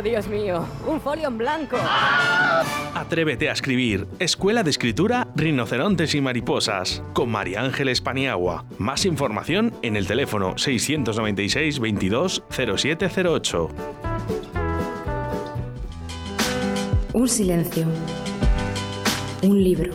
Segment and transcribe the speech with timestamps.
[0.00, 1.76] Oh, Dios mío, un folio en blanco.
[2.94, 4.06] Atrévete a escribir.
[4.18, 7.02] Escuela de Escritura, Rinocerontes y Mariposas.
[7.12, 8.64] Con María Ángeles Paniagua.
[8.78, 13.68] Más información en el teléfono 696 22 0708.
[17.12, 17.86] Un silencio.
[19.42, 19.92] Un libro.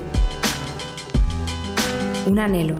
[2.28, 2.76] Un anhelo.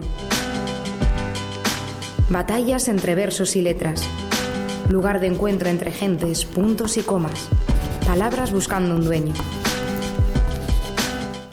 [2.30, 4.08] Batallas entre versos y letras.
[4.88, 7.48] Lugar de encuentro entre gentes, puntos y comas.
[8.06, 9.34] Palabras buscando un dueño.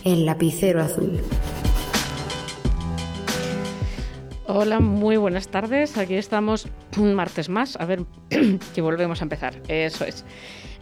[0.04, 1.20] El lapicero azul.
[4.46, 5.98] Hola, muy buenas tardes.
[5.98, 7.76] Aquí estamos un martes más.
[7.78, 8.06] A ver,
[8.76, 9.56] que volvemos a empezar.
[9.68, 10.26] Eso es.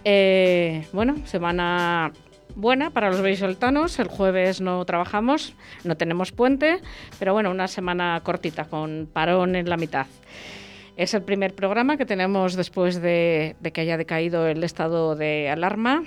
[0.04, 2.12] Eh, bueno, semana
[2.56, 3.98] buena para los soltanos.
[3.98, 5.54] El jueves no trabajamos,
[5.86, 6.82] no tenemos puente,
[7.18, 10.08] pero bueno, una semana cortita con parón en la mitad.
[11.02, 16.04] Es el primer programa que tenemos después de, que haya decaído el estado de alarma.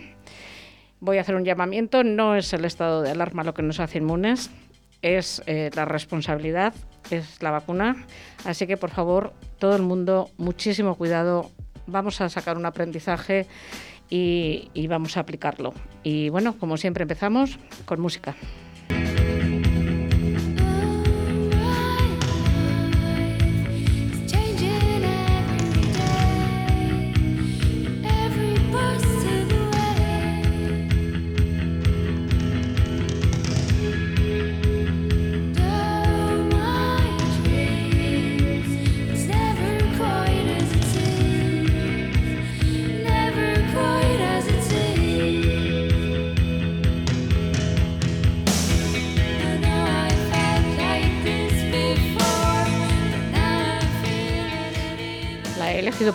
[1.01, 2.05] Voy a hacer un llamamiento.
[2.05, 4.53] No es el estado de alarma lo que nos hace inmunes,
[5.03, 6.75] es eh, la responsabilidad,
[7.11, 8.07] es la vacuna.
[8.45, 11.51] Así que por favor, todo el mundo, muchísimo cuidado.
[11.89, 13.49] Vamos a sacar un aprendizaje
[14.09, 15.75] y, y vamos a aplicarlo.
[16.05, 18.37] Y bueno, como siempre empezamos con música.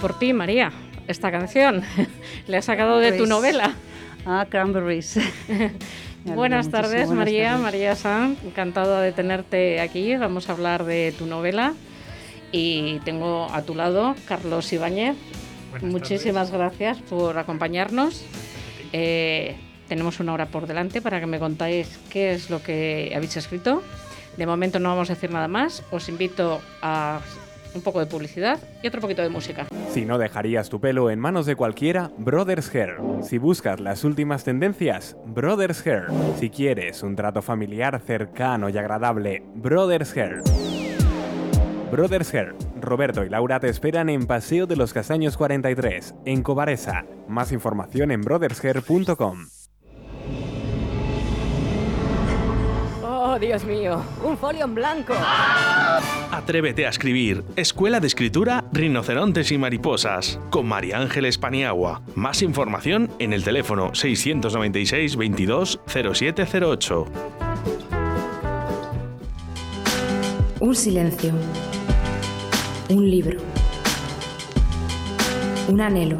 [0.01, 0.71] Por ti, María,
[1.07, 1.83] esta canción.
[2.47, 3.73] Le has sacado de tu novela.
[4.25, 5.19] Ah, Cranberries.
[6.25, 7.57] buenas tardes, María.
[7.57, 10.15] María San, encantada de tenerte aquí.
[10.17, 11.73] Vamos a hablar de tu novela.
[12.51, 15.15] Y tengo a tu lado Carlos Ibáñez.
[15.81, 18.23] Muchísimas gracias por acompañarnos.
[18.91, 19.55] Eh,
[19.87, 23.83] tenemos una hora por delante para que me contáis qué es lo que habéis escrito.
[24.35, 25.83] De momento no vamos a decir nada más.
[25.91, 27.19] Os invito a
[27.75, 29.67] un poco de publicidad y otro poquito de música.
[29.91, 32.97] Si no dejarías tu pelo en manos de cualquiera, Brothers Hair.
[33.21, 36.05] Si buscas las últimas tendencias, Brothers Hair.
[36.39, 40.41] Si quieres un trato familiar cercano y agradable, Brothers Hair.
[41.91, 42.55] Brothers Hair.
[42.79, 47.05] Roberto y Laura te esperan en Paseo de los Castaños 43, en Cobaresa.
[47.27, 49.58] Más información en brothershair.com.
[53.39, 55.13] Dios mío, un folio en blanco.
[56.31, 57.43] Atrévete a escribir.
[57.55, 60.39] Escuela de Escritura, Rinocerontes y Mariposas.
[60.49, 62.01] Con María Ángeles Paniagua.
[62.15, 67.05] Más información en el teléfono 696 22 0708.
[70.59, 71.33] Un silencio.
[72.89, 73.39] Un libro.
[75.69, 76.17] Un anhelo.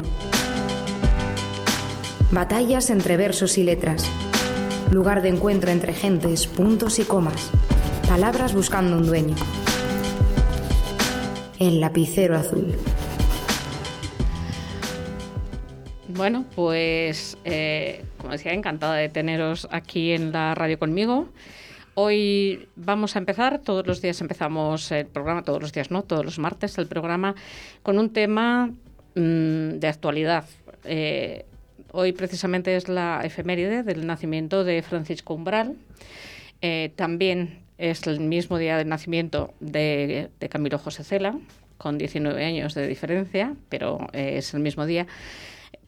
[2.30, 4.10] Batallas entre versos y letras
[4.90, 7.50] lugar de encuentro entre gentes, puntos y comas,
[8.08, 9.36] palabras buscando un dueño.
[11.58, 12.74] El lapicero azul.
[16.08, 21.28] Bueno, pues eh, como decía, encantada de teneros aquí en la radio conmigo.
[21.94, 26.24] Hoy vamos a empezar, todos los días empezamos el programa, todos los días no, todos
[26.24, 27.34] los martes el programa,
[27.82, 28.70] con un tema
[29.14, 30.46] mm, de actualidad.
[30.84, 31.44] Eh,
[31.92, 35.76] Hoy precisamente es la efeméride del nacimiento de Francisco Umbral.
[36.62, 41.38] Eh, también es el mismo día de nacimiento de, Camilo José Cela,
[41.78, 45.06] con 19 años de diferencia, pero eh, es el mismo día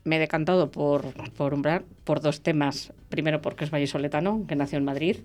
[0.04, 2.92] me he decantado por, por Umbral por dos temas.
[3.08, 5.18] Primero, porque es vallisoletano, que nació en Madrid,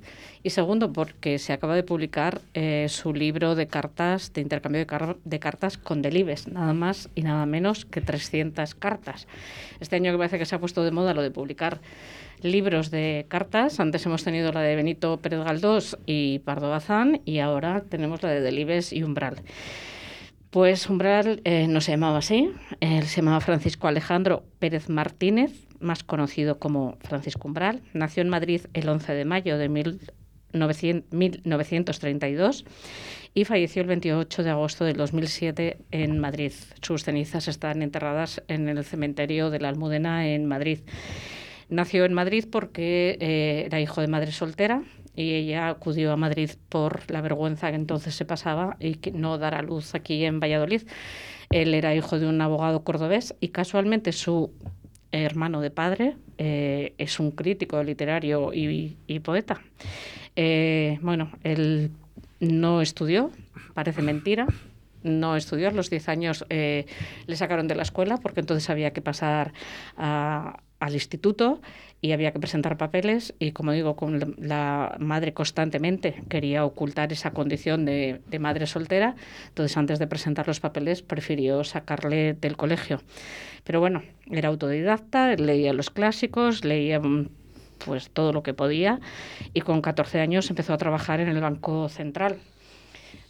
[0.43, 5.15] y segundo, porque se acaba de publicar eh, su libro de cartas, de intercambio de,
[5.23, 9.27] de, cartas con Delibes, nada más y nada menos que 300 cartas.
[9.79, 11.79] Este año que parece que se ha puesto de moda lo de publicar
[12.41, 13.79] libros de cartas.
[13.79, 18.29] Antes hemos tenido la de Benito Pérez Galdós y Pardo Bazán, y ahora tenemos la
[18.29, 19.37] de Delibes y Umbral.
[20.49, 26.57] Pues Umbral eh, no se llamaba así, se llamaba Francisco Alejandro Pérez Martínez, más conocido
[26.57, 27.81] como Francisco Umbral.
[27.93, 32.65] Nació en Madrid el 11 de mayo de 1932
[33.33, 36.51] y falleció el 28 de agosto del 2007 en Madrid.
[36.81, 40.79] Sus cenizas están enterradas en el cementerio de la Almudena en Madrid.
[41.69, 44.83] Nació en Madrid porque eh, era hijo de madre soltera
[45.17, 49.39] y ella acudió a Madrid por la vergüenza que entonces se pasaba y que no
[49.39, 50.83] dar a luz aquí en Valladolid.
[51.49, 54.51] Él era hijo de un abogado cordobés y casualmente su
[55.11, 59.59] hermano de padre, eh, es un crítico literario y, poeta.
[60.35, 61.89] Eh, bueno, él
[62.39, 63.31] no estudió,
[63.73, 64.45] parece mentira,
[65.01, 65.69] no estudió.
[65.69, 66.85] A los 10 años le
[67.35, 69.53] sacaron de la escuela porque entonces había que pasar
[69.95, 71.59] al instituto
[72.01, 77.31] y había que presentar papeles y como digo, con la madre constantemente quería ocultar esa
[77.31, 79.15] condición de, madre soltera,
[79.47, 83.01] entonces antes de presentar los papeles prefirió sacarle del colegio.
[83.63, 87.29] Pero bueno, era autodidacta, leía los clásicos, leía mm,
[87.83, 88.99] pues todo lo que podía
[89.53, 92.37] y con 14 años empezó a trabajar en el Banco Central.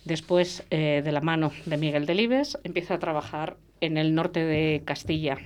[0.04, 4.82] Después, eh, de la mano de Miguel Delibes, empieza a trabajar en el norte de
[4.86, 5.38] Castilla.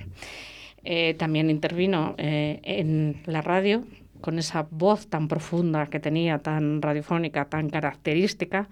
[0.83, 3.83] Eh, también intervino eh, en la radio
[4.21, 8.69] con esa voz tan profunda que tenía, tan radiofónica, tan característica,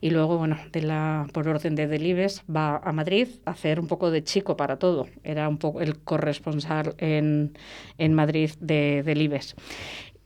[0.00, 3.86] y luego, bueno, de la, por orden de Delibes, va a Madrid a hacer un
[3.86, 5.06] poco de chico para todo.
[5.22, 7.56] Era un poco el corresponsal en,
[7.98, 9.54] en Madrid de Delibes.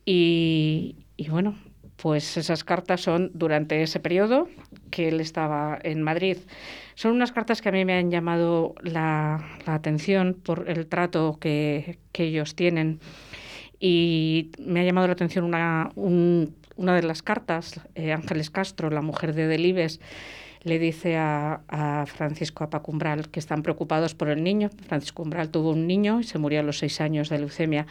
[0.05, 1.55] Y, y bueno,
[1.97, 4.47] pues esas cartas son durante ese periodo
[4.89, 6.37] que él estaba en Madrid.
[7.01, 11.97] Son unas cartas que a mí me han llamado la, atención por el trato que,
[12.13, 12.99] ellos tienen.
[13.79, 19.01] Y me ha llamado la atención una, una de las cartas, eh, Ángeles Castro, la
[19.01, 19.99] mujer de Delibes,
[20.61, 24.69] le dice a, Francisco Apacumbral que están preocupados por el niño.
[24.85, 27.87] Francisco Umbral tuvo un niño y se murió a los seis años de leucemia.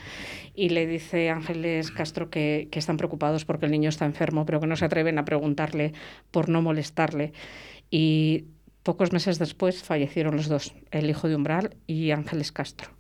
[0.55, 4.61] Y le dice Ángeles Castro que, que están preocupados porque el niño está enfermo, pero
[4.61, 5.95] que no se atreven a preguntarle
[6.31, 7.33] por no molestarle.
[7.91, 8.45] Y
[8.83, 12.91] pocos meses después fallecieron los dos, el hijo de Umbral y Ángeles Castro.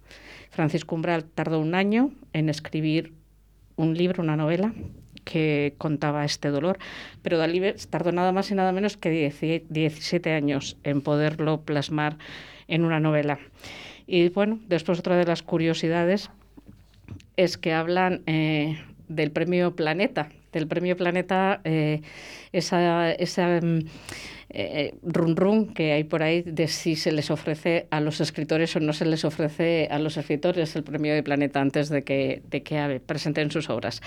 [0.50, 3.14] Francisco Umbral tardó un año en escribir
[3.76, 4.74] un libro, una novela,
[5.24, 6.78] que contaba este dolor,
[7.22, 9.10] pero Dalí tardó nada más y nada menos que
[9.68, 12.16] 17 años en poderlo plasmar
[12.68, 13.38] en una novela.
[14.06, 16.30] Y bueno, después otra de las curiosidades
[17.36, 18.78] es que hablan eh,
[19.08, 22.02] del premio Planeta, del premio Planeta, eh,
[22.52, 23.84] esa, esa mm,
[24.52, 28.74] eh, run run que hay por ahí de si se les ofrece a los escritores
[28.74, 32.42] o no se les ofrece a los escritores el premio de Planeta antes de que,
[32.50, 34.00] de que presenten sus obras.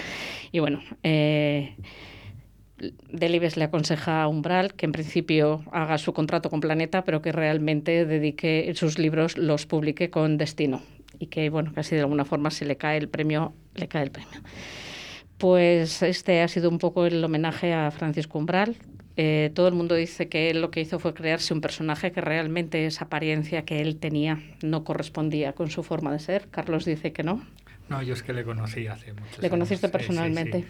[0.52, 1.76] Y bueno, eh,
[3.10, 7.32] Delibes le aconseja a Umbral que en principio haga su contrato con Planeta, pero que
[7.32, 10.82] realmente dedique sus libros, los publique con destino.
[11.20, 14.12] Y que, bueno, casi de alguna forma si le cae el premio, le cae el
[14.12, 14.42] premio.
[15.38, 18.76] Pues este ha sido un poco el homenaje a Francisco Umbral,
[19.16, 22.22] eh, todo el mundo dice que él lo que hizo fue crearse un personaje que
[22.22, 26.48] realmente esa apariencia que él tenía no correspondía con su forma de ser.
[26.50, 27.46] Carlos dice que no.
[27.90, 30.66] No, yo es que le conocí hace muchos ¿Le conociste personalmente?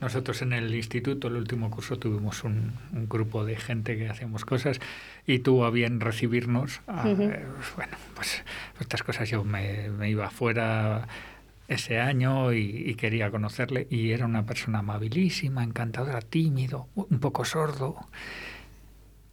[0.00, 4.80] Nosotros en el instituto, el último curso, tuvimos un, grupo de gente que hacíamos cosas
[5.26, 6.80] y tuvo a bien recibirnos.
[7.04, 7.44] Eh,
[7.76, 8.42] bueno, pues
[8.80, 11.06] estas cosas yo me, me iba afuera
[11.70, 17.96] ese año y, quería conocerle y era una persona amabilísima, encantadora, tímido, un poco sordo.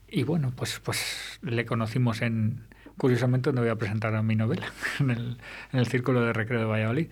[0.08, 4.72] Y bueno, pues, pues le conocimos en, curiosamente, donde voy a presentar a mi novela,
[5.00, 5.38] en el,
[5.74, 7.08] en el Círculo de Recreo de Valladolid.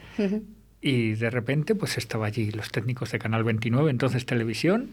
[0.80, 4.92] Y de repente, pues estaba allí los técnicos de Canal 29, entonces televisión,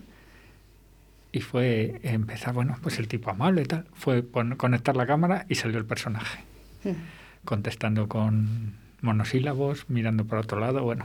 [1.31, 4.25] y fue empezar, bueno, pues el tipo amable y tal, fue
[4.57, 6.41] conectar la cámara y salió el personaje,
[7.45, 11.05] contestando con monosílabos, mirando por otro lado, bueno,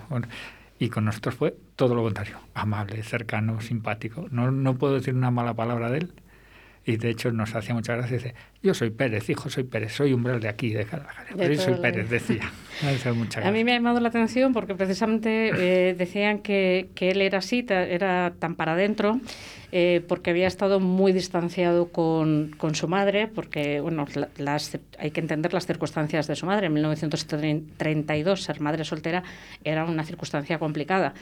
[0.79, 4.27] y con nosotros fue todo lo contrario, amable, cercano, simpático.
[4.31, 6.13] No, no puedo decir una mala palabra de él.
[6.87, 8.15] Y de hecho nos hacía mucha gracia.
[8.15, 11.27] Dice, yo soy Pérez, hijo, soy Pérez, soy umbral de aquí, de Guadalajara.
[11.35, 12.49] Pero yo soy Pérez, decía.
[13.43, 15.49] A mí me ha llamado la atención porque precisamente
[15.89, 19.19] eh, decían que, que, él era así, era tan para adentro,
[19.73, 24.05] eh, porque había estado muy distanciado con, con su madre, porque bueno,
[24.37, 26.67] las, hay que entender las circunstancias de su madre.
[26.67, 29.23] En 1932 ser madre soltera
[29.65, 31.13] era una circunstancia complicada.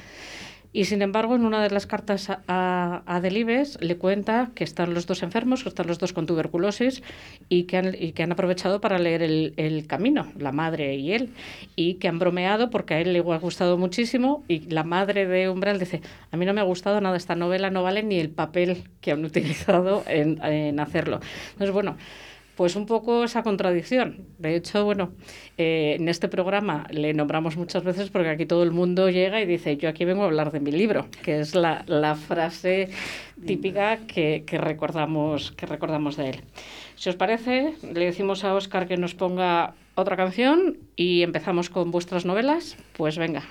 [0.75, 4.93] Y sin embargo, en una de las cartas a, a, Delibes le cuenta que están
[4.93, 7.01] los dos enfermos, que están los dos con tuberculosis
[7.47, 11.13] y que han, y que han aprovechado para leer el, el, camino, la madre y
[11.13, 11.29] él,
[11.77, 15.47] y que han bromeado porque a él le ha gustado muchísimo y la madre de
[15.47, 18.29] Umbral dice, a mí no me ha gustado nada esta novela, no vale ni el
[18.29, 21.21] papel que han utilizado en, en hacerlo.
[21.53, 21.95] Entonces, bueno,
[22.55, 24.25] pues un poco esa contradicción.
[24.37, 25.11] De hecho, bueno,
[25.57, 29.45] eh, en este programa le nombramos muchas veces porque aquí todo el mundo llega y
[29.45, 32.89] dice, yo aquí vengo a hablar de mi libro, que es la, la frase
[33.45, 36.41] típica que, que, recordamos, que recordamos de él.
[36.95, 41.91] Si os parece, le decimos a Oscar que nos ponga otra canción y empezamos con
[41.91, 42.77] vuestras novelas.
[42.97, 43.43] Pues venga.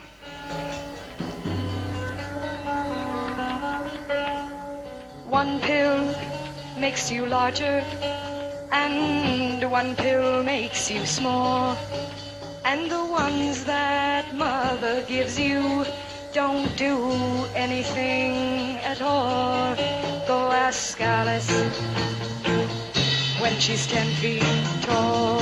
[8.70, 11.76] And one pill makes you small.
[12.64, 15.84] And the ones that mother gives you
[16.32, 16.98] don't do
[17.54, 19.76] anything at all.
[20.26, 21.50] Go ask Alice
[23.40, 24.42] when she's ten feet
[24.82, 25.40] tall.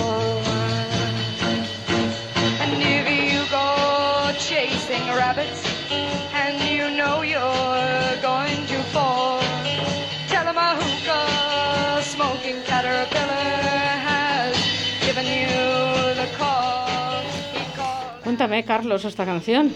[2.62, 5.72] And if you go chasing rabbits
[18.32, 19.70] Cuéntame, Carlos, esta canción.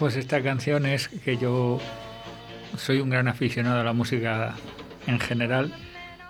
[0.00, 1.78] Pues esta canción es que yo
[2.76, 4.56] soy un gran aficionado a la música
[5.06, 5.72] en general,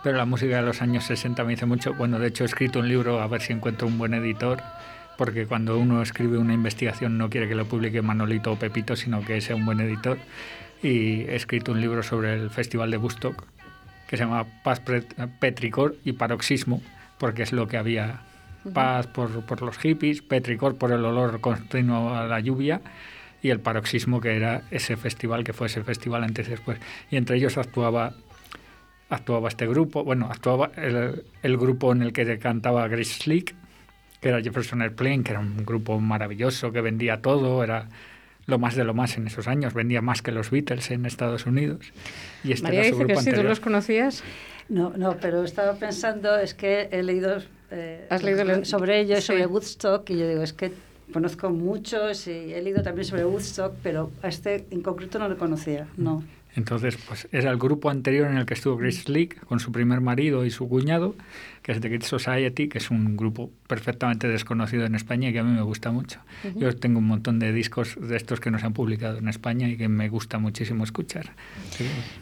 [0.03, 1.95] pero la música de los años 60 me hizo mucho.
[1.95, 4.59] Bueno, de hecho he escrito un libro a ver si encuentro un buen editor,
[5.17, 9.25] porque cuando uno escribe una investigación no quiere que lo publique Manolito o Pepito, sino
[9.25, 10.19] que sea un buen editor.
[10.83, 13.43] Y he escrito un libro sobre el Festival de Woodstock,
[14.07, 14.83] que se llama Paz
[15.41, 16.83] Petricor y Paroxismo,
[17.17, 18.21] porque es lo que había.
[18.73, 22.81] Paz por, por los hippies, petricor por el olor continuo a la lluvia
[23.43, 26.79] y el paroxismo que era ese festival que fue ese festival antes y después
[27.11, 28.15] y entre ellos actuaba
[29.11, 33.55] actuaba este grupo bueno actuaba el, el grupo en el que cantaba Grace Slick
[34.21, 37.89] que era Jefferson Airplane que era un grupo maravilloso que vendía todo era
[38.47, 41.45] lo más de lo más en esos años vendía más que los Beatles en Estados
[41.47, 41.93] Unidos
[42.45, 43.51] y este María era su dice que grupo sí, ¿tú anterior.
[43.51, 44.25] los conocías?
[44.69, 47.43] No, no, pero estaba pensando, es que he leído,
[47.73, 49.23] eh, ¿Has leído el- sobre ello, Sí.
[49.23, 50.73] sobre Woodstock, y yo digo, es que
[51.13, 55.37] conozco muchos y he leído también sobre Woodstock, pero a este en concreto no lo
[55.39, 56.23] conocía, no.
[56.55, 60.03] Entonces, pues era el grupo anterior en el que estuvo Grace Slick con su primer
[60.03, 61.15] marido y su cuñado,
[61.63, 65.39] que es The Great Society, que es un grupo perfectamente desconocido en España y que
[65.39, 66.21] a mí me gusta mucho.
[66.57, 69.67] Yo tengo un montón de discos de estos que no se han publicado en España
[69.67, 71.31] y que me gusta muchísimo escuchar.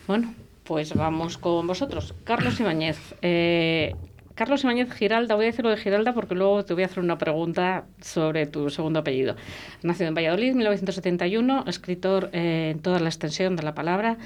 [0.07, 2.14] Bueno, pues vamos con vosotros.
[2.23, 2.99] Carlos Ibáñez.
[3.23, 3.97] Eh,
[4.40, 7.18] Carlos Ibáñez Giralda, voy a decirlo de Giralda porque luego te voy a hacer una
[7.18, 9.37] pregunta sobre tu segundo apellido.
[9.82, 14.16] Nacido en Valladolid, 1971, escritor eh, en toda la extensión de la palabra,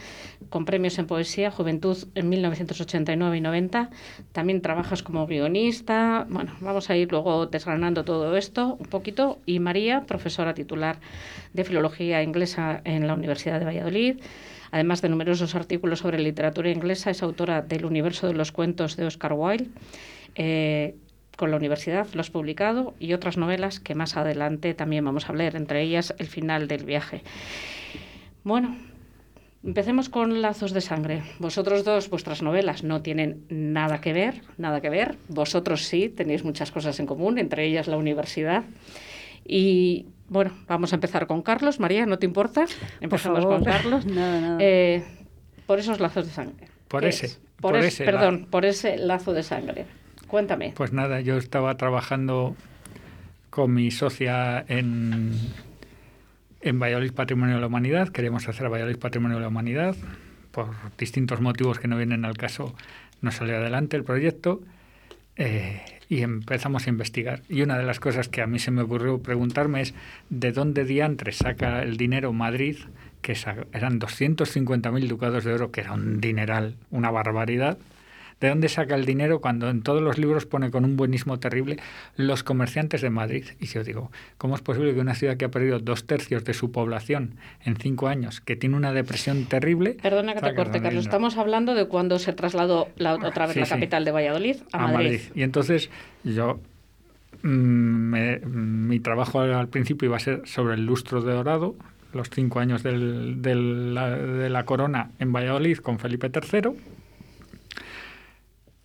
[0.50, 3.90] con premios en poesía, Juventud en 1989 y 90.
[4.30, 6.28] También trabajas como guionista.
[6.28, 9.40] Bueno, vamos a ir luego desgranando todo esto un poquito.
[9.46, 11.00] Y María, profesora titular
[11.54, 14.20] de Filología Inglesa en la Universidad de Valladolid.
[14.74, 19.06] Además de numerosos artículos sobre literatura inglesa, es autora del Universo de los Cuentos de
[19.06, 19.68] Oscar Wilde.
[20.34, 20.96] Eh,
[21.36, 25.28] con la universidad lo has publicado y otras novelas que más adelante también vamos a
[25.28, 27.22] hablar, entre ellas El final del viaje.
[28.42, 28.76] Bueno,
[29.62, 31.22] empecemos con Lazos de Sangre.
[31.38, 35.14] Vosotros dos, vuestras novelas no tienen nada que ver, nada que ver.
[35.28, 38.64] Vosotros sí, tenéis muchas cosas en común, entre ellas la universidad.
[39.46, 41.80] Y bueno, vamos a empezar con Carlos.
[41.80, 42.66] María, ¿no te importa?
[43.00, 44.04] Empezamos con Carlos.
[44.14, 44.56] No, no.
[44.60, 45.02] Eh,
[45.66, 46.68] por esos lazos de sangre.
[46.88, 47.40] Por ¿Qué ese, es?
[47.60, 49.86] Por, por es- ese perdón, por ese lazo de sangre.
[50.26, 50.72] Cuéntame.
[50.76, 52.56] Pues nada, yo estaba trabajando
[53.50, 55.32] con mi socia en,
[56.60, 58.08] en Valladolid Patrimonio de la Humanidad.
[58.08, 59.94] Queríamos hacer Valladolid Patrimonio de la Humanidad.
[60.50, 62.74] Por distintos motivos que no vienen al caso,
[63.20, 64.60] no salió adelante el proyecto.
[65.36, 67.42] Eh, y empezamos a investigar.
[67.48, 69.94] Y una de las cosas que a mí se me ocurrió preguntarme es
[70.30, 72.76] de dónde diantres saca el dinero Madrid,
[73.22, 73.36] que
[73.72, 77.78] eran 250.000 ducados de oro, que era un dineral, una barbaridad.
[78.44, 81.78] ¿De dónde saca el dinero cuando en todos los libros pone con un buenismo terrible
[82.18, 83.46] los comerciantes de Madrid?
[83.58, 86.52] Y yo digo, ¿cómo es posible que una ciudad que ha perdido dos tercios de
[86.52, 89.96] su población en cinco años, que tiene una depresión terrible...
[90.02, 90.82] Perdona que te corte?
[90.82, 91.06] Carlos.
[91.06, 93.70] Estamos hablando de cuando se trasladó la, otra vez Sí, la sí.
[93.72, 95.20] capital de Valladolid a, Madrid.
[95.34, 95.88] Y entonces
[96.22, 96.60] yo,
[97.42, 101.76] mm, me- mi trabajo al, al principio iba a ser sobre el lustro de dorado,
[102.12, 106.72] los cinco años del- del- la- de la corona en Valladolid con Felipe III.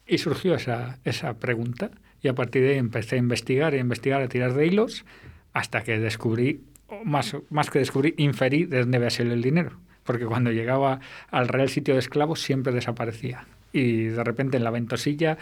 [0.09, 1.91] Y surgió esa, esa pregunta.
[2.21, 5.05] Y a partir de ahí empecé a investigar, a investigar, a tirar de hilos,
[5.53, 6.63] hasta que descubrí,
[7.05, 9.73] más, más que descubrí, inferí de dónde había salido el dinero.
[10.03, 10.99] Porque cuando llegaba
[11.29, 13.45] al Real Sitio de Esclavos siempre desaparecía.
[13.71, 15.37] Y de repente en la Ventosilla,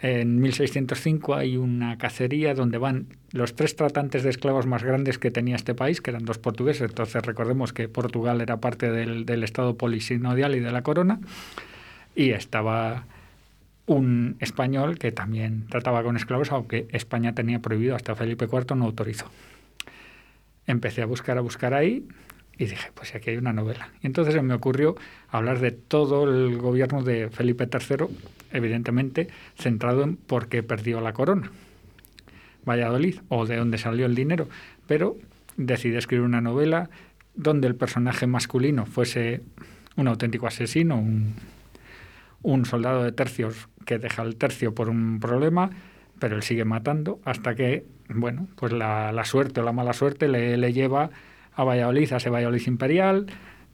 [0.00, 5.30] en 1605, hay una cacería donde van los tres tratantes de esclavos más grandes que
[5.30, 6.88] tenía este país, que eran dos portugueses.
[6.88, 11.20] Entonces recordemos que Portugal era parte del, del Estado polisinodial y de la corona.
[12.14, 13.04] Y estaba
[13.86, 18.84] un español que también trataba con esclavos, aunque España tenía prohibido, hasta Felipe IV no
[18.84, 19.30] autorizó.
[20.66, 22.06] Empecé a buscar, a buscar ahí
[22.58, 23.90] y dije, pues aquí hay una novela.
[24.02, 24.96] Y entonces se me ocurrió
[25.28, 28.06] hablar de todo el gobierno de Felipe III,
[28.52, 31.52] evidentemente centrado en por qué perdió la corona,
[32.66, 34.48] Valladolid, o de dónde salió el dinero.
[34.88, 35.16] Pero
[35.56, 36.90] decidí escribir una novela
[37.34, 39.42] donde el personaje masculino fuese
[39.96, 41.34] un auténtico asesino, un,
[42.42, 45.70] un soldado de tercios que deja el tercio por un problema,
[46.18, 50.28] pero él sigue matando hasta que, bueno, pues la, la suerte o la mala suerte
[50.28, 51.10] le, le lleva
[51.54, 53.26] a Valladolid, a ese Valladolid imperial,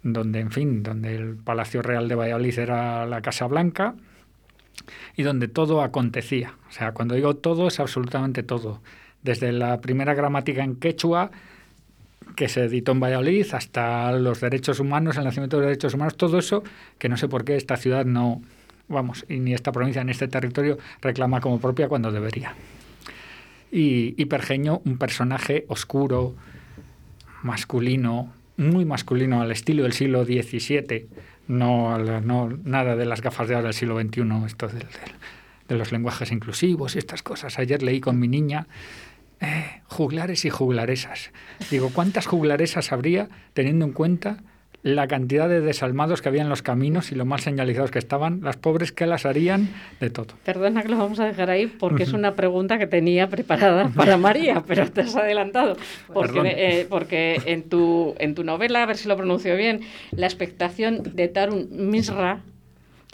[0.03, 3.95] donde, en fin, donde el Palacio Real de Valladolid era la Casa Blanca
[5.17, 6.55] y donde todo acontecía.
[6.69, 8.81] O sea, cuando digo todo es absolutamente todo.
[9.23, 11.31] Desde la primera gramática en quechua
[12.37, 16.17] que se editó en Valladolid hasta los derechos humanos, el nacimiento de los derechos humanos,
[16.17, 16.63] todo eso
[16.99, 18.43] que no sé por qué esta ciudad no,
[18.93, 22.55] vamos, y ni esta provincia ni este territorio reclama como propia cuando debería.
[23.71, 26.35] Y, y Pergeño, un personaje oscuro,
[27.43, 31.09] masculino, muy masculino al estilo del siglo XVII,
[31.49, 34.69] no, no nada de las gafas de ahora del siglo XXI, esto
[35.69, 37.59] de los lenguajes inclusivos y estas cosas.
[37.59, 38.67] Ayer leí con mi niña
[39.41, 41.31] eh, juglares y juglaresas.
[41.71, 44.39] Digo, ¿cuántas juglaresas habría teniendo en cuenta
[44.85, 48.41] la cantidad de desalmados que había en los caminos y lo mal señalizados que estaban?
[48.43, 49.69] Las pobres que las harían
[50.01, 50.35] de todo.
[50.45, 54.17] Perdona que lo vamos a dejar ahí porque es una pregunta que tenía preparada para
[54.17, 55.77] María, pero te has adelantado.
[56.13, 60.27] Porque, eh, porque en, tu, en tu novela, a ver si lo pronuncio bien, la
[60.27, 62.41] expectación de Tarun Misra,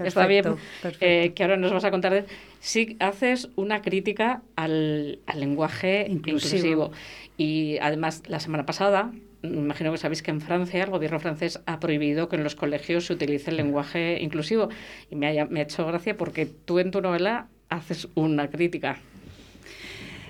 [0.02, 1.04] está bien, Perfecto, perfecto.
[1.06, 2.24] eh, que ahora nos vas a contar, de-
[2.60, 6.56] sí haces una crítica al, al lenguaje Inclusivo.
[6.86, 6.92] inclusivo.
[7.36, 11.80] Y además, la semana pasada, imagino que sabéis que en Francia el gobierno francés ha
[11.80, 14.68] prohibido que en los colegios se utilice el lenguaje inclusivo.
[15.10, 18.98] Y me ha, me ha hecho gracia porque tú en tu novela haces una crítica.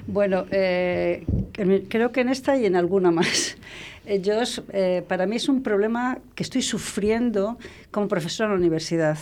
[0.07, 1.27] Bueno, eh,
[1.89, 3.57] creo que en esta y en alguna más.
[4.07, 4.41] Eh, Yo,
[4.73, 7.59] eh, para mí es un problema que estoy sufriendo
[7.91, 9.19] como profesora en la universidad.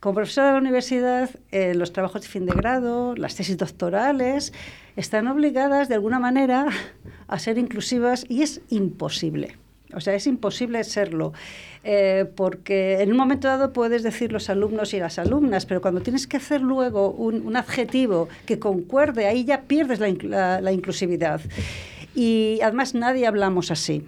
[0.00, 4.54] Como profesora de la universidad, eh, los trabajos de fin de grado, las tesis doctorales,
[4.96, 6.68] están obligadas de alguna manera
[7.26, 9.56] a ser inclusivas y es imposible.
[9.94, 11.32] O sea, es imposible serlo,
[11.84, 16.00] eh, porque en un momento dado puedes decir los alumnos y las alumnas, pero cuando
[16.00, 21.40] tienes que hacer luego un, adjetivo que concuerde, ahí ya pierdes la inclusividad.
[22.14, 24.04] Y además nadie hablamos así.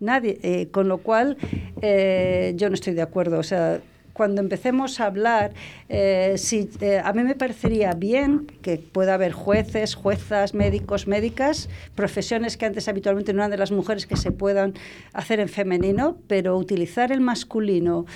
[0.00, 1.36] Nadie, eh, con lo cual
[1.82, 3.38] eh, yo no estoy de acuerdo.
[3.38, 3.80] O sea,
[4.18, 5.52] cuando empecemos a hablar,
[5.88, 6.34] eh,
[6.80, 12.66] eh, a mí me parecería bien que pueda haber jueces, juezas, médicos, médicas, profesiones que
[12.66, 14.74] antes habitualmente no eran de las mujeres que se puedan
[15.12, 18.06] hacer en femenino, pero utilizar el masculino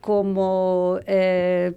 [0.00, 1.74] como eh,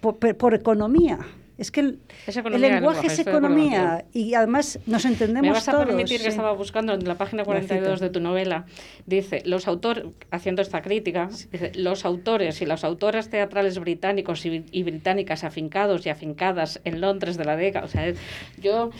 [0.00, 1.20] por economía.
[1.62, 5.68] Es que el, Es el lenguaje lenguaje, es economía y además nos entendemos Me vas
[5.68, 5.86] a todos.
[5.86, 6.28] permitir que sí.
[6.30, 8.04] estaba buscando en la página La 42 cito.
[8.04, 8.66] de tu novela.
[9.06, 14.64] Dice, los autores, haciendo esta crítica, dice, los autores y las autoras teatrales británicos y,
[14.72, 17.84] y británicas afincados y afincadas en Londres de la década.
[17.86, 18.12] O sea,
[18.60, 18.90] yo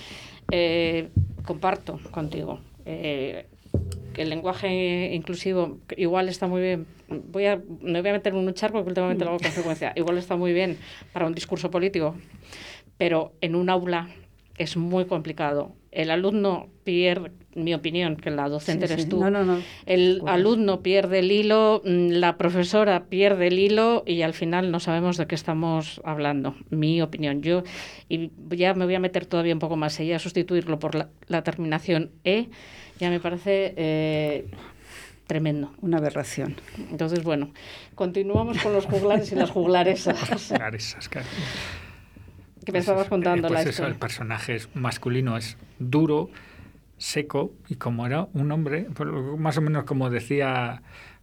[0.50, 1.08] eh,
[1.44, 2.60] comparto contigo.
[2.86, 3.46] eh,
[4.12, 6.86] que el lenguaje inclusivo igual está muy bien.
[7.08, 9.92] Voy a, me voy a meter en un charco que últimamente lo hago con frecuencia.
[9.96, 10.78] Igual está muy bien
[11.12, 12.14] para un discurso político,
[12.98, 14.08] pero en un aula
[14.58, 15.72] es muy complicado.
[15.90, 19.10] El alumno pierde, mi opinión, que la docente Sí, eres sí.
[19.10, 19.20] tú.
[19.20, 19.58] No, no, no.
[19.84, 24.80] El alumno pierde el hilo, mm, la profesora pierde el hilo y al final no
[24.80, 26.54] sabemos de qué estamos hablando.
[26.70, 27.42] Mi opinión.
[27.42, 27.62] Yo,
[28.08, 31.42] y ya me voy a meter todavía un poco más allá, sustituirlo por la, la
[31.42, 32.48] terminación E,
[33.02, 34.46] ya me parece eh,
[35.26, 35.74] tremendo.
[35.80, 36.54] Una aberración.
[36.88, 37.50] Entonces, bueno,
[37.96, 40.52] continuamos con los juglares y las juglaresas.
[42.64, 45.56] Que me Pues estabas eso, contando eh, pues la eso, el personaje es masculino es
[45.80, 46.30] duro,
[46.96, 50.82] seco y como era un hombre, pues, más o menos como decía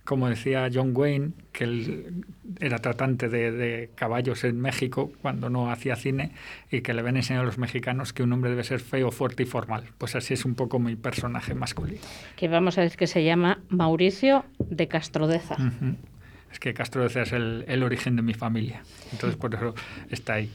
[0.09, 2.23] como decía John Wayne, que él
[2.59, 6.31] era tratante de, de caballos en México cuando no hacía cine
[6.71, 9.43] y que le habían enseñado a los mexicanos que un hombre debe ser feo, fuerte
[9.43, 9.83] y formal.
[9.99, 12.01] Pues así es un poco mi personaje masculino.
[12.37, 15.53] Que vamos a decir que se llama Mauricio de Castrodeza.
[15.53, 15.95] Ujú.
[16.51, 18.81] Es que Castro de Cea es el, el origen de mi familia.
[19.11, 19.75] Entonces, por eso
[20.09, 20.49] está ahí.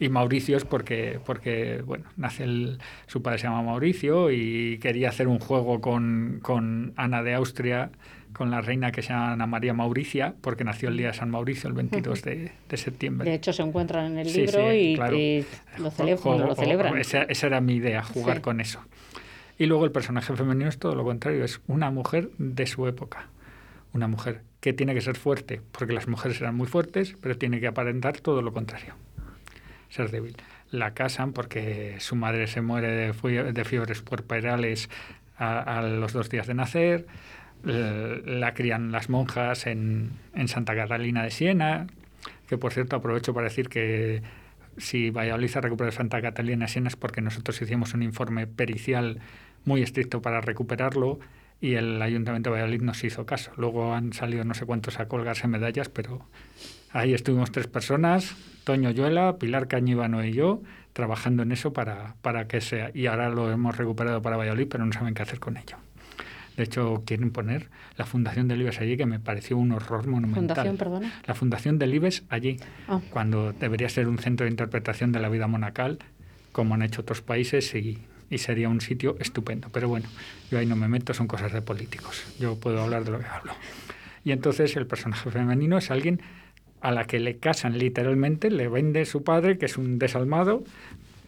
[0.00, 5.10] Y Mauricio es porque, porque bueno, nace el, su padre se llama Mauricio y quería
[5.10, 7.90] hacer un juego con, con Ana de Austria,
[8.34, 11.30] con la reina que se llama Ana María Mauricia, porque nació el día de San
[11.30, 13.30] Mauricio, el 22 de, de septiembre.
[13.30, 15.16] De hecho, se encuentran en el libro sí, y, claro.
[15.16, 15.46] y
[15.78, 16.98] lo, cele- Juego- lo celebran.
[16.98, 18.42] Esa, esa era mi idea, jugar Sí.
[18.42, 18.80] con eso.
[19.56, 23.28] Y luego el personaje femenino es todo lo contrario, es una mujer de su época.
[23.92, 27.60] Una mujer que tiene que ser fuerte, porque las mujeres eran muy fuertes, pero tiene
[27.60, 28.94] que aparentar todo lo contrario,
[29.88, 30.36] ser débil.
[30.70, 34.90] La casan porque su madre se muere de, de fiebres puerperales
[35.36, 37.06] a, a los dos días de nacer,
[37.64, 41.86] la crían las monjas en, en Santa Catalina de Siena,
[42.48, 44.22] que por cierto aprovecho para decir que
[44.76, 49.20] si Valladolid ha recuperado Santa Catalina de Siena es porque nosotros hicimos un informe pericial
[49.64, 51.18] muy estricto para recuperarlo
[51.60, 53.52] y el Ayuntamiento de Valladolid nos hizo caso.
[53.56, 56.26] Luego han salido no sé cuántos a colgarse medallas, pero
[56.94, 62.46] Ahí estuvimos tres personas, Toño Yuela, Pilar Cañíbano y yo, trabajando en eso para, para
[62.46, 62.92] que sea.
[62.94, 65.76] Y ahora lo hemos recuperado para Valladolid, pero no saben qué hacer con ello.
[66.56, 70.34] De hecho, quieren poner la Fundación del IBES allí, que me pareció un horror monumental.
[70.56, 71.12] Fundación, perdona.
[71.26, 73.00] La Fundación del IBES allí, Ah.
[73.10, 75.98] cuando debería ser un centro de interpretación de la vida monacal,
[76.52, 77.98] como han hecho otros países, y,
[78.30, 79.68] y sería un sitio estupendo.
[79.72, 80.06] Pero bueno,
[80.50, 82.22] yo ahí no me meto, son cosas de políticos.
[82.38, 83.52] Yo puedo hablar de lo que hablo.
[84.24, 86.20] Y entonces el personaje femenino es alguien
[86.80, 90.62] a la que le casan literalmente, le vende su padre, que es un desalmado,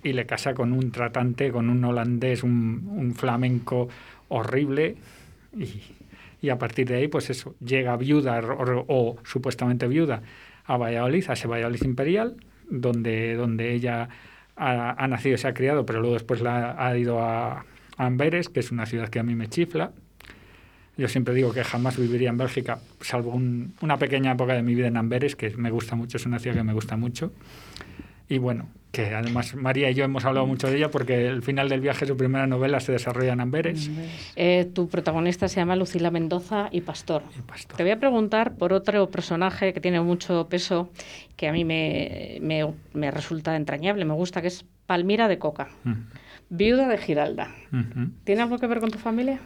[0.05, 3.89] y le casa con un tratante, con un holandés, un, un flamenco
[4.29, 4.97] horrible,
[5.59, 5.83] y,
[6.43, 8.41] y a partir de ahí, pues eso, llega viuda
[8.89, 10.23] o, supuestamente viuda
[10.65, 12.37] a Valladolid, a ese Valladolid imperial,
[12.69, 14.09] donde, donde ella
[14.57, 17.65] ha, ha nacido y se ha criado, pero luego después la, ha ido a, a
[18.07, 19.93] Amberes, que es una ciudad que a mí me chifla.
[20.99, 24.75] Yo siempre digo que jamás viviría en Bélgica, salvo un- una pequeña época de mi
[24.75, 27.33] vida en Amberes, que me gusta mucho, es una ciudad que me gusta mucho.
[28.29, 31.69] Y bueno, que además María y yo hemos hablado mucho de ella porque el final
[31.69, 33.91] del viaje, su primera novela, se desarrolla en Amberes.
[34.37, 37.23] Eh, tu protagonista se llama Lucila Mendoza y Pastor.
[37.39, 37.77] Y Pastor.
[37.77, 40.91] Te voy a preguntar por otro personaje que tiene mucho peso,
[41.37, 45.69] que a mí me, me- me resulta entrañable, me gusta, que es Palmira de Coca,
[46.49, 47.55] viuda de Giralda.
[48.25, 49.39] ¿Tiene algo que ver con tu familia?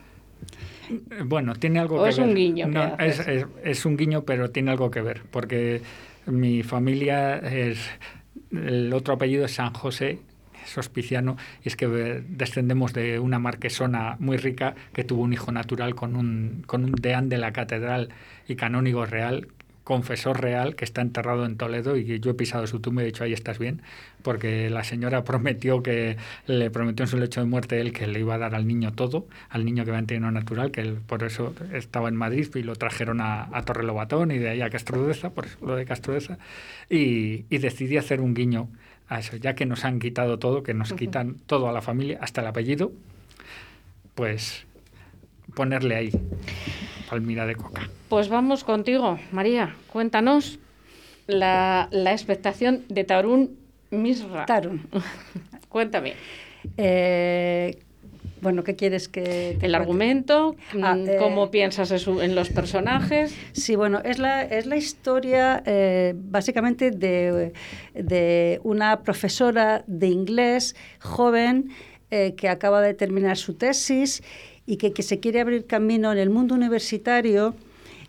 [0.91, 2.27] Eh, Bueno, tiene algo ¿O que es ver.
[2.29, 5.83] un guiño No, es, es- es un guiño, pero tiene algo que ver, porque
[6.27, 7.79] mi familia es.
[8.53, 10.19] El otro apellido es San José,
[10.65, 15.33] es hospiciano, y es que eh, descendemos de una marquesona muy rica que tuvo un
[15.33, 18.11] hijo natural con un, con un deán de la catedral
[18.49, 19.49] y canónigo real,
[19.91, 23.07] confesor real, que está enterrado en Toledo, y que yo he pisado su tumba y
[23.07, 23.83] he dicho, ahí estás bien,
[24.23, 28.21] porque la señora prometió que le prometió en su lecho de muerte él que le
[28.21, 31.25] iba a dar al niño todo, al niño que había tenido natural, que él por
[31.25, 35.31] eso estaba en Madrid y lo trajeron a, a Torrelobatón y de ahí a Castrodeza,
[35.31, 36.39] por eso lo de Castrodeza,
[36.89, 38.69] y, y decidí hacer un guiño
[39.09, 42.19] a eso, ya que nos han quitado todo, que nos quitan todo a la familia,
[42.21, 42.93] hasta el apellido,
[44.15, 44.67] pues
[45.57, 46.13] ponerle ahí,
[47.11, 47.89] Palmira de Coca.
[48.09, 49.75] Pues vamos contigo, María.
[49.93, 50.59] Cuéntanos
[51.27, 53.57] la, la expectación de Tarun
[53.91, 54.47] Misra.
[54.47, 54.87] Tarun.
[55.69, 56.15] Cuéntame.
[56.77, 57.79] Eh,
[58.41, 62.35] bueno, ¿qué quieres que te El argumento, Ah, mm, eh, cómo piensas en, su- en
[62.35, 63.35] los personajes.
[63.53, 67.53] Sí, bueno, es la, es la historia eh, básicamente de,
[67.95, 71.71] de una profesora de inglés joven
[72.11, 74.23] eh, que acaba de terminar su tesis
[74.67, 77.55] y que, que se quiere abrir camino en el mundo universitario.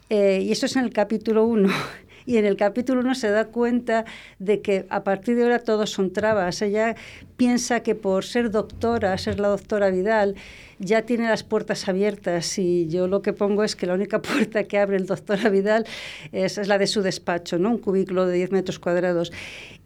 [0.10, 1.70] eh, y eso es en el capítulo 1.
[2.26, 4.06] Y en el capítulo 1 se da cuenta
[4.38, 6.62] de que a partir de ahora todos son trabas.
[6.62, 6.96] Ella
[7.36, 10.36] piensa que por ser doctora, ser la doctora Vidal,
[10.82, 14.64] ya tiene las puertas abiertas y yo lo que pongo es que la única puerta
[14.66, 15.86] que abre el doctor Vidal
[16.32, 17.70] es, la de su despacho, ¿no?
[17.70, 19.32] un cubículo de 10 metros cuadrados.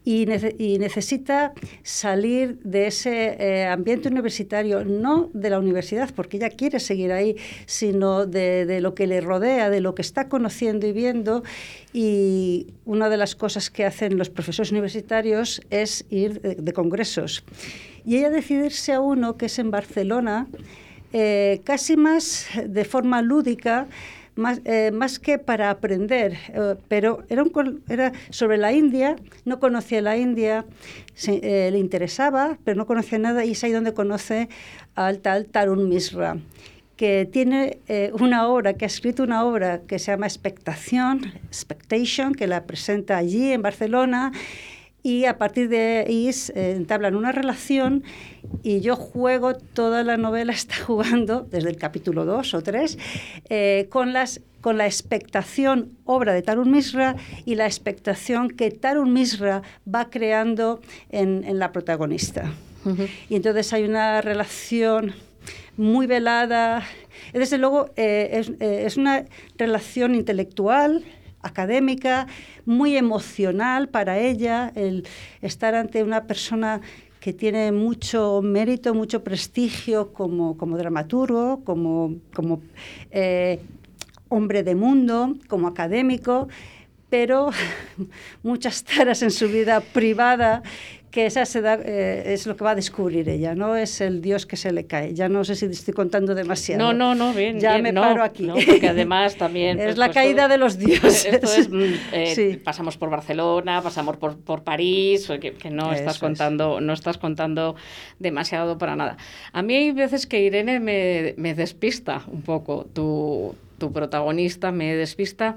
[0.08, 6.36] Y, nece- y necesita salir de ese eh, ambiente universitario, no de la universidad, porque
[6.36, 10.28] ella quiere seguir ahí, sino de, de lo que le rodea, de lo que está
[10.28, 11.42] conociendo y viendo.
[11.92, 17.44] Y una de las cosas que hacen los profesores universitarios es ir de, de congresos.
[18.04, 20.46] Y ella decidirse a uno que es en Barcelona,
[21.18, 23.86] eh, casi más de forma lúdica,
[24.34, 30.18] más, eh, más que para aprender, eh, pero era, sobre la India, no conocía la
[30.18, 30.66] India,
[31.26, 34.50] le interesaba, pero no conocía nada y es ahí donde conoce
[34.94, 36.36] al tal Tarun Misra
[36.96, 37.78] que tiene
[38.18, 43.18] una obra, que ha escrito una obra que se llama Expectación, Expectation, que la presenta
[43.18, 44.32] allí en Barcelona
[45.06, 48.02] y a partir de ahí entablan una relación
[48.64, 52.98] y yo juego, toda la novela está jugando, desde el capítulo 2 o 3,
[53.48, 57.14] eh, con, las, con la expectación obra de Tarun Misra
[57.44, 62.52] y la expectación que Tarun Misra va creando en, en la protagonista.
[63.28, 65.12] Y entonces hay una relación
[65.76, 66.82] muy velada.
[67.32, 69.24] Desde luego, eh, es, eh, es una
[69.56, 71.04] relación intelectual,
[71.46, 72.26] académica,
[72.64, 75.06] muy emocional para ella, el
[75.40, 76.80] estar ante una persona
[77.20, 82.60] que tiene mucho mérito, mucho prestigio como, como dramaturgo, como, como
[83.10, 83.60] eh,
[84.28, 86.48] hombre de mundo, como académico,
[87.10, 87.50] pero
[88.42, 90.62] muchas taras en su vida privada
[91.10, 94.20] que esa se da, eh, es lo que va a descubrir ella, no es el
[94.20, 95.14] dios que se le cae.
[95.14, 96.82] Ya no sé si te estoy contando demasiado.
[96.82, 97.58] No, no, no, bien.
[97.58, 98.42] Ya bien, me no, paro aquí.
[98.42, 99.78] no, porque además también.
[99.78, 101.24] es pues, la pues, caída todo- de los dioses.
[101.24, 102.60] Esto es, mm, eh, Sí.
[102.62, 106.20] pasamos por Barcelona, pasamos por, por París, que, que no Eso estás es.
[106.20, 107.76] contando, no estás contando
[108.18, 109.16] demasiado para nada.
[109.52, 114.94] A mí hay veces que Irene me, me despista un poco, tu, tu protagonista me
[114.94, 115.56] despista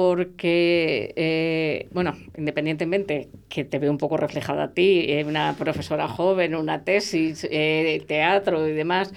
[0.00, 6.06] porque, eh, bueno, independientemente que te veo un poco reflejada a ti, eh, una profesora
[6.06, 9.12] joven, una tesis, eh, teatro y demás,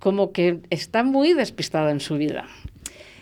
[0.00, 2.44] como que está muy despistada en su vida,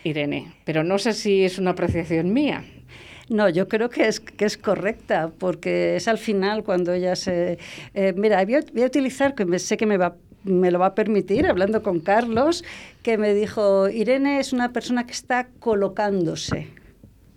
[0.03, 2.65] Irene, pero no sé si es una apreciación mía.
[3.29, 7.57] No, yo creo que es, que es correcta, porque es al final cuando ella se...
[8.17, 11.81] mira, voy a, utilizar, que sé que me, va, me lo va a permitir, hablando
[11.83, 12.63] con Carlos,
[13.03, 16.67] que me dijo, Irene es una persona que está colocándose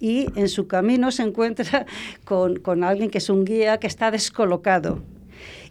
[0.01, 1.87] y en su camino se encuentra
[2.25, 5.03] con, con alguien que es un guía que está descolocado.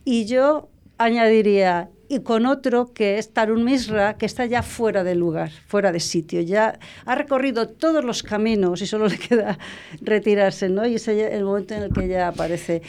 [0.03, 5.15] Y yo añadiría, y con otro que es Tarun Misra, que está ya fuera de
[5.15, 6.41] lugar, fuera de sitio.
[6.41, 9.59] Ya ha recorrido todos los caminos y solo le queda
[10.01, 10.85] retirarse, ¿no?
[10.87, 12.81] Y es el momento en el que ya aparece.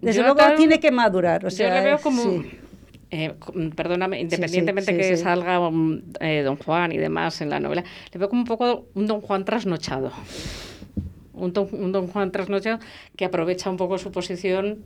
[0.00, 1.46] Desde Yo luego Tarun- tiene que madurar.
[1.46, 2.22] O Yo le veo como...
[2.22, 2.58] sí.
[3.14, 5.22] Eh, co- perdóname, independientemente sí, que sí.
[5.22, 8.88] salga um, eh, Don Juan y demás en la novela, le veo como un poco
[8.94, 10.10] un Don Juan trasnochado.
[11.36, 12.78] Un don, un don Juan trasnochado
[13.16, 14.78] que aprovecha un poco su posición,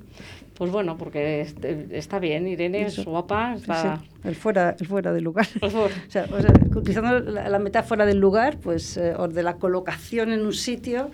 [0.54, 3.96] pues bueno, porque est- está bien, Irene es guapa, está...
[3.98, 5.46] Sí, el fuera, el fuera de lugar.
[5.61, 5.90] Por favor.
[6.08, 9.56] O sea, o sea, utilizando la, la metáfora del lugar, pues, eh, o de la
[9.56, 11.11] colocación en un sitio,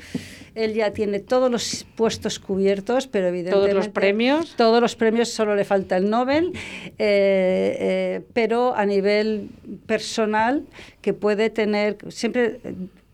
[0.55, 3.71] él ya tiene todos los puestos cubiertos, pero evidentemente...
[3.73, 4.55] Todos los premios.
[4.57, 6.53] Todos los premios, solo le falta el Nobel,
[6.99, 9.49] eh, eh, pero a nivel
[9.87, 10.63] personal,
[11.03, 12.61] que puede tener siempre...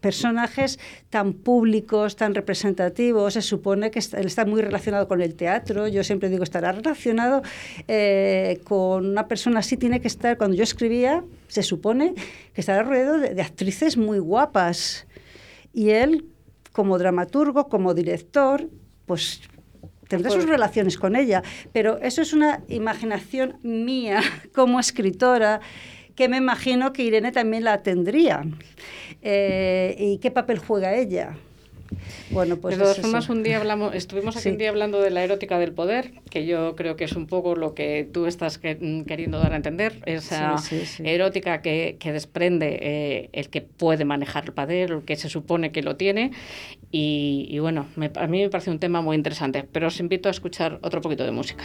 [0.01, 0.79] personajes
[1.11, 5.89] tan públicos, tan representativos, se supone que está, él está muy relacionado con el teatro,
[5.89, 7.43] yo siempre digo, estará relacionado
[7.87, 12.15] eh, con una persona así, tiene que estar, cuando yo escribía, se supone
[12.55, 15.07] que estará rodeado de, de actrices muy guapas.
[15.73, 16.27] Y él,
[16.73, 18.69] como dramaturgo, como director,
[19.07, 19.43] pues
[20.11, 24.21] tendrá sus relaciones con ella, pero eso es una imaginación mía
[24.55, 25.61] como escritora
[26.21, 28.43] que me imagino que Irene también la tendría.
[29.23, 31.31] Eh, ¿Y qué papel juega ella?
[32.31, 34.49] Bueno, pues de todas formas, un día hablamos, estuvimos aquí Sí.
[34.51, 37.57] un día hablando de la erótica del poder, que yo creo que es un poco
[37.57, 41.03] lo que tú estás que- mm, queriendo dar a entender, esa Sí, sí, sí.
[41.07, 45.73] erótica que, que desprende eh, el que puede manejar el poder, el que se supone
[45.73, 46.33] que lo tiene.
[46.93, 50.29] Y, y bueno, me- a mí me parece un tema muy interesante, pero os invito
[50.29, 51.65] a escuchar otro poquito de música.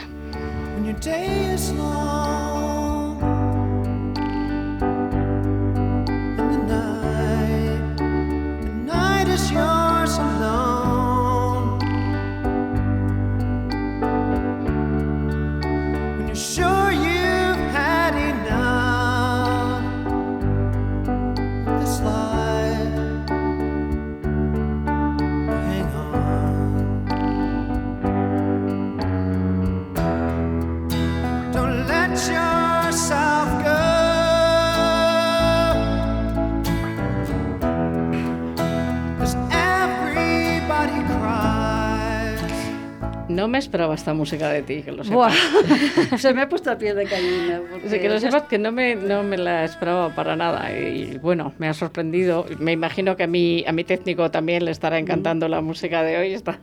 [43.36, 45.34] No me esperaba esta música de ti, que lo sepas.
[46.18, 47.60] se me ha puesto la piel de gallina.
[47.60, 50.72] O porque- sea, que lo sepas que no me, no me la esperaba para nada
[50.78, 52.46] y bueno, me ha sorprendido.
[52.60, 56.18] Me imagino que a mi, a mi técnico también le estará encantando la música de
[56.18, 56.34] hoy.
[56.34, 56.60] Está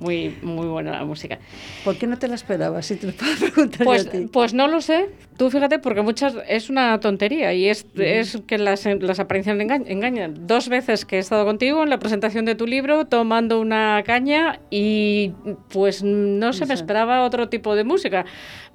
[0.00, 1.38] muy, muy buena la música.
[1.84, 2.86] ¿Por qué no te la esperabas?
[2.86, 4.28] Si te lo puedo preguntar Pues, a ti.
[4.32, 5.10] pues no lo sé.
[5.36, 9.84] Tú fíjate, porque muchas es una tontería y es, es que las, las apariencias engañan,
[9.88, 10.46] engañan.
[10.46, 14.60] Dos veces que he estado contigo en la presentación de tu libro tomando una caña
[14.70, 15.32] y
[15.70, 16.13] pues no
[16.52, 18.24] se me esperaba otro tipo de música.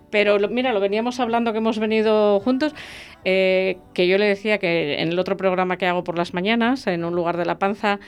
[0.09, 2.73] Pero lo- mira, lo veníamos hablando que hemos venido juntos,
[3.25, 6.87] eh, que yo le decía que en el otro programa que hago por las mañanas,
[6.87, 7.99] en un lugar de la panza,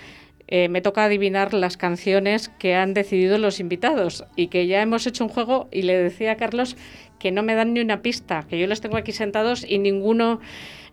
[0.48, 5.06] eh, me toca adivinar las canciones que han decidido los invitados y que ya hemos
[5.08, 6.76] hecho un juego y le decía a Carlos
[7.20, 10.40] que no me dan ni una pista, que yo los tengo aquí sentados y ninguno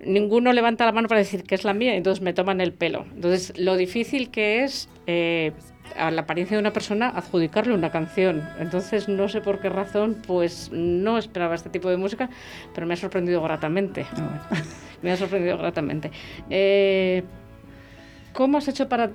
[0.04, 3.04] ninguno levanta la mano para decir que es la mía, entonces me toman el pelo.
[3.16, 5.50] Entonces, lo difícil que es eh,
[5.96, 8.48] a la apariencia de una persona adjudicarle una canción.
[8.58, 12.28] Entonces, no sé por qué razón, pues no esperaba este tipo de música,
[12.74, 14.06] pero me ha sorprendido gratamente.
[15.00, 16.10] Me ha sorprendido gratamente.
[16.50, 17.22] Eh,
[18.32, 19.10] ¿Cómo has hecho para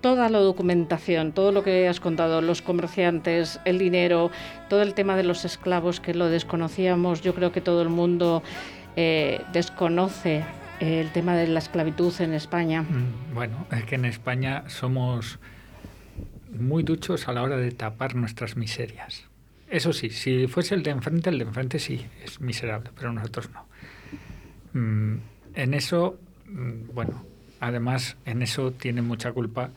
[0.00, 4.32] toda la documentación, todo lo que has contado, los comerciantes, el dinero,
[4.68, 7.20] todo el tema de los esclavos que lo desconocíamos?
[7.20, 8.42] Yo creo que todo el mundo
[8.96, 10.44] eh, desconoce
[10.80, 12.82] el tema de la esclavitud en España.
[12.82, 15.38] Mm, Bueno, es que en España somos
[16.50, 19.24] muy duchos a la hora de tapar nuestras miserias.
[19.70, 23.50] Eso sí, si fuese el de enfrente, el de enfrente sí es miserable, pero nosotros
[23.52, 23.66] no.
[24.72, 25.18] Mm,
[25.54, 27.24] en eso, mm, bueno,
[27.60, 29.70] además en eso tiene mucha culpa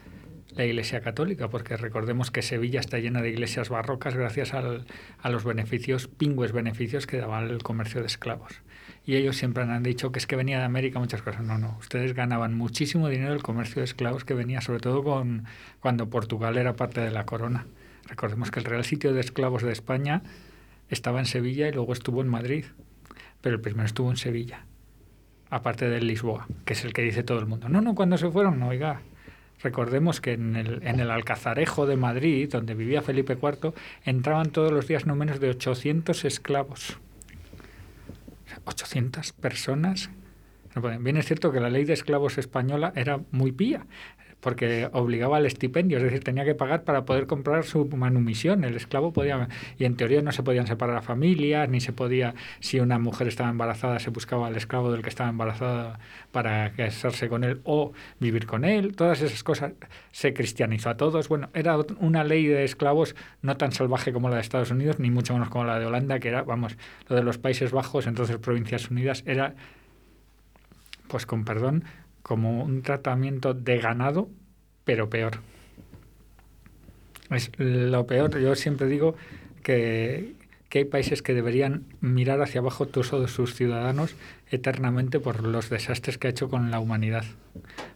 [0.56, 4.86] la Iglesia Católica, porque recordemos que Sevilla está llena de iglesias barrocas gracias al-
[5.22, 8.54] a los beneficios, pingües beneficios que daba el comercio de esclavos.
[9.06, 11.44] Y ellos siempre han dicho que es que venía de América muchas cosas.
[11.44, 15.46] No, no, ustedes ganaban muchísimo dinero el comercio de esclavos que venía sobre todo con
[15.80, 17.66] cuando Portugal era parte de la corona.
[18.08, 20.22] Recordemos que el Real Sitio de Esclavos de España
[20.90, 22.66] estaba en Sevilla y luego estuvo en Madrid,
[23.42, 24.66] pero el primero estuvo en Sevilla,
[25.50, 27.70] aparte de Lisboa, que es el que dice todo el mundo.
[27.70, 29.02] No, no, cuando se fueron, no, oiga.
[29.64, 34.72] Recordemos que en el, en el Alcazarejo de Madrid, donde vivía Felipe IV, entraban todos
[34.72, 36.98] los días no menos de 800 esclavos.
[38.52, 40.10] O sea, 800 personas.
[41.00, 43.86] Bien es cierto que la ley de esclavos española era muy pía,
[44.41, 48.63] porque obligaba al estipendio, es decir, tenía que pagar para poder comprar su manumisión.
[48.63, 52.34] El esclavo podía, y en teoría no se podían separar a familias, ni se podía,
[52.60, 55.99] si una mujer estaba embarazada, se buscaba al esclavo del que estaba embarazada
[56.32, 58.95] para casarse con él o vivir con él.
[58.95, 59.73] Todas esas cosas
[60.12, 61.30] se cristianizó a todos.
[61.30, 65.12] Bueno, era una ley de esclavos no tan salvaje como la de Estados Unidos, ni
[65.12, 66.77] mucho menos como la de Holanda, que era, vamos,
[67.08, 69.54] lo de los Países Bajos, entonces Provincias Unidas, era,
[71.08, 71.84] pues con perdón,
[72.22, 74.30] como un tratamiento de ganado,
[74.84, 75.40] pero peor.
[77.30, 78.40] Es lo peor.
[78.40, 79.16] Yo siempre digo
[79.64, 80.36] que,
[80.70, 84.16] que hay países que deberían mirar hacia abajo todos sus ciudadanos
[84.50, 87.24] eternamente por los desastres que ha hecho con la humanidad.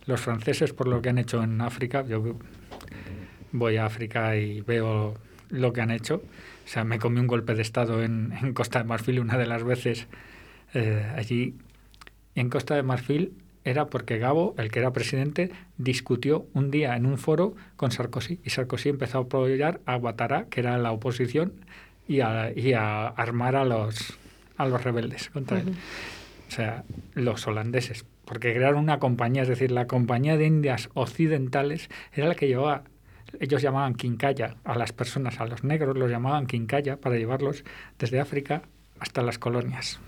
[0.06, 2.38] Los franceses por lo que han hecho en África, yo
[3.52, 5.16] voy a África y veo
[5.50, 6.24] lo que han hecho.
[6.66, 9.46] O sea, me comí un golpe de Estado en, en Costa de Marfil una de
[9.46, 10.08] las veces
[10.74, 11.56] eh, allí.
[12.36, 13.34] En Costa de Marfil
[13.65, 18.39] era porque Gabo, el que era presidente, discutió un día en un foro con Sarkozy
[18.43, 21.54] y Sarkozy empezó a apoyar a Ouattara, que era la oposición,
[22.08, 24.17] y a, y a armar a los,
[24.58, 25.75] a los rebeldes contra él.
[26.47, 26.84] O sea,
[27.15, 32.36] los holandeses, porque crearon una compañía, es decir, la compañía de Indias Occidentales era la
[32.36, 32.84] que llevaba,
[33.39, 37.65] ellos llamaban quincalla a las personas, a los negros los llamaban quincalla para llevarlos
[37.97, 38.62] desde África
[38.99, 39.99] hasta las colonias.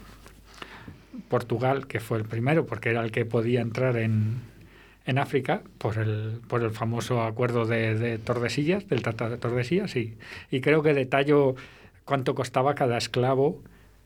[1.29, 4.41] Portugal, que fue el primero, porque era el que podía entrar en,
[5.05, 9.95] en África por el, por el famoso acuerdo de, de Tordesillas, del Tratado de Tordesillas,
[9.95, 10.15] y,
[10.51, 11.55] y creo que detallo
[12.05, 13.61] cuánto costaba cada esclavo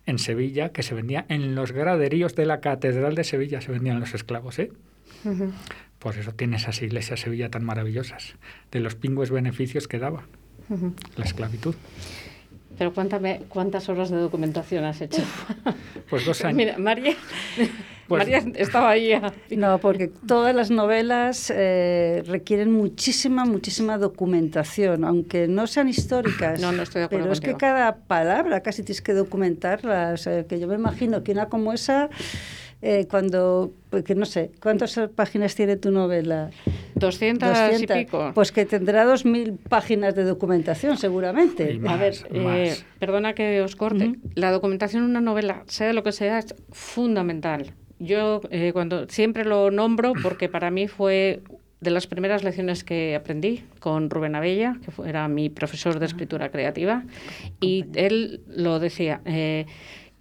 [0.05, 3.99] en Sevilla, que se vendía en los graderíos de la Catedral de Sevilla, se vendían
[3.99, 4.71] los esclavos, ¿eh?
[5.99, 8.35] Por eso tiene esas iglesias Sevilla tan maravillosas,
[8.71, 10.23] de los pingües beneficios que daba
[11.15, 11.75] la esclavitud.
[12.81, 15.21] Pero cuéntame, ¿cuántas horas de documentación has hecho?
[16.09, 16.57] Pues dos años.
[16.57, 17.13] Mira, María,
[18.07, 19.13] Pues- María estaba ahí.
[19.13, 26.59] a- No, porque todas las novelas eh, requieren muchísima, muchísima documentación, aunque no sean históricas.
[26.59, 30.09] No, no estoy de acuerdo Pero es que cada palabra casi tienes que documentarla.
[30.15, 32.09] O sea, que yo me imagino que una como esa,
[32.81, 36.49] eh, cuando, pues que no sé, ¿cuántas páginas tiene tu novela?
[36.95, 37.49] 200,
[37.81, 38.31] y pico.
[38.33, 41.73] Pues que tendrá 2.000 páginas de documentación, seguramente.
[41.73, 44.13] Y más, A ver, eh, perdona que os corte.
[44.35, 47.73] La documentación en una novela, sea lo que sea, es fundamental.
[47.99, 51.41] Yo eh, cuando siempre lo nombro porque para mí fue
[51.81, 56.05] de las primeras lecciones que aprendí con Rubén Abella, que fue- era mi profesor de
[56.05, 57.03] escritura creativa,
[57.59, 59.65] y él lo decía, eh,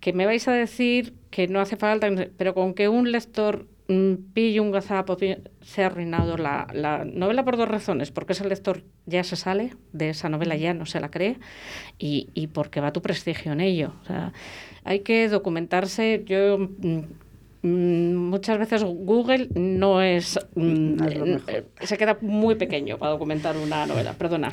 [0.00, 4.14] que me vais a decir que no hace falta, pero con que un lector mm,
[4.32, 5.16] pille un gazapo,
[5.60, 9.74] se ha arruinado la, la novela por dos razones, porque ese lector ya se sale
[9.92, 11.38] de esa novela, ya no se la cree,
[11.98, 13.92] y, y porque va tu prestigio en ello.
[14.02, 14.32] O sea,
[14.84, 16.24] hay que documentarse.
[16.26, 17.00] Yo mm,
[17.62, 23.12] mm, muchas veces Google no es, mm, No es eh, se queda muy pequeño para
[23.12, 24.14] documentar una novela.
[24.14, 24.52] Perdona.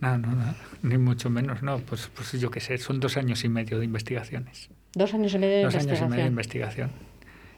[0.00, 1.78] No, no, no, ni mucho menos, no.
[1.78, 4.70] Pues, pues yo qué sé, son dos años y medio de investigaciones.
[4.94, 6.10] Dos años y medio de Dos años y investigación.
[6.10, 6.90] medio de investigación.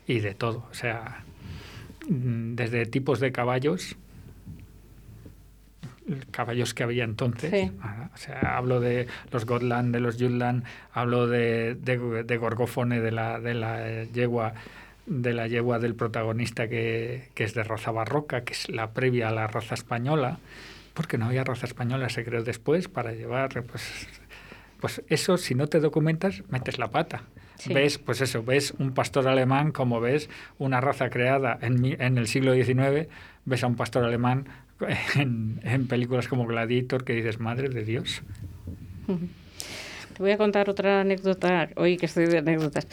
[0.06, 1.24] Y de todo, o sea,
[2.08, 3.96] mm, desde tipos de caballos,
[6.32, 7.72] caballos que había entonces, Sí.
[7.82, 13.00] ah, o sea, hablo de los Gotland, de los Jutland, hablo de, de, de Gorgófone,
[13.00, 14.54] de la, de la yegua
[15.06, 19.28] de la yegua del protagonista que, que es de raza barroca, que es la previa
[19.28, 20.38] a la raza española,
[20.94, 24.06] porque no había raza española, se creó después para llevar, pues,
[24.80, 27.22] pues eso, si no te documentas, metes la pata.
[27.56, 27.72] Sí.
[27.74, 32.16] Ves, pues eso, ves un pastor alemán como ves una raza creada en, mi- en
[32.18, 33.08] el siglo XIX,
[33.44, 34.46] ves a un pastor alemán
[35.16, 38.22] en, en películas como Gladiator que dices, madre de Dios.
[39.06, 42.86] Te voy a contar otra anécdota, hoy que estoy de anécdotas.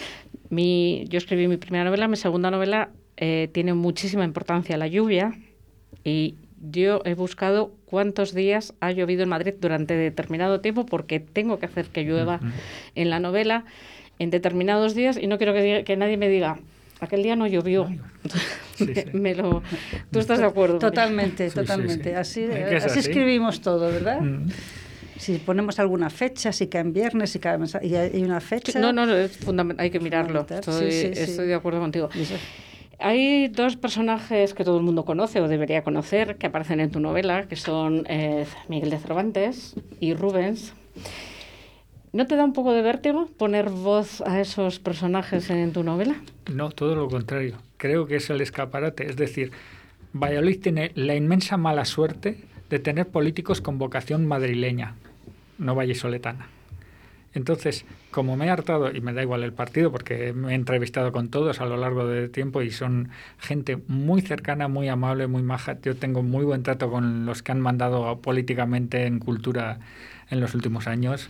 [0.50, 5.34] Mi, yo escribí mi primera novela, mi segunda novela eh, tiene muchísima importancia la lluvia
[6.04, 11.60] y yo he buscado cuántos días ha llovido en Madrid durante determinado tiempo porque tengo
[11.60, 12.48] que hacer que llueva Ujú.
[12.96, 13.66] en la novela
[14.20, 16.58] en determinados días y no quiero que, que nadie me diga,
[17.00, 17.88] aquel día no llovió.
[18.78, 19.06] Sí, sí.
[19.14, 19.64] Me lo...
[20.12, 20.78] ¿Tú estás de acuerdo?
[20.78, 22.12] Totalmente, totalmente.
[22.12, 22.16] sí.
[22.16, 23.10] Así, Es es así así.
[23.10, 24.22] escribimos todo, ¿verdad?
[24.22, 24.50] Mm.
[25.18, 28.78] Si ponemos alguna fecha, si cae en viernes, si cae y hay una fecha.
[28.80, 30.46] No, no, no, es fundamental, hay que mirarlo.
[30.48, 31.22] Estoy, Sí, sí, sí.
[31.24, 32.10] estoy de acuerdo contigo.
[33.00, 37.00] Hay dos personajes que todo el mundo conoce o debería conocer que aparecen en tu
[37.00, 40.74] novela, que son eh, Miguel de Cervantes y Rubens.
[42.12, 46.16] ¿No te da un poco de vértigo poner voz a esos personajes en tu novela?
[46.52, 47.58] No, todo lo contrario.
[47.78, 49.08] Creo que es el escaparate.
[49.08, 49.52] Es decir,
[50.14, 54.96] Valladolid tiene la inmensa mala suerte de tener políticos con vocación madrileña,
[55.60, 56.48] no vallisoletana.
[57.38, 61.12] Entonces, como me he hartado, y me da igual el partido, porque me he entrevistado
[61.12, 65.44] con todos a lo largo del tiempo y son gente muy cercana, muy amable, muy
[65.44, 65.80] maja.
[65.82, 69.80] Yo tengo muy buen trato con los que han mandado políticamente en cultura
[70.30, 71.30] en los últimos años,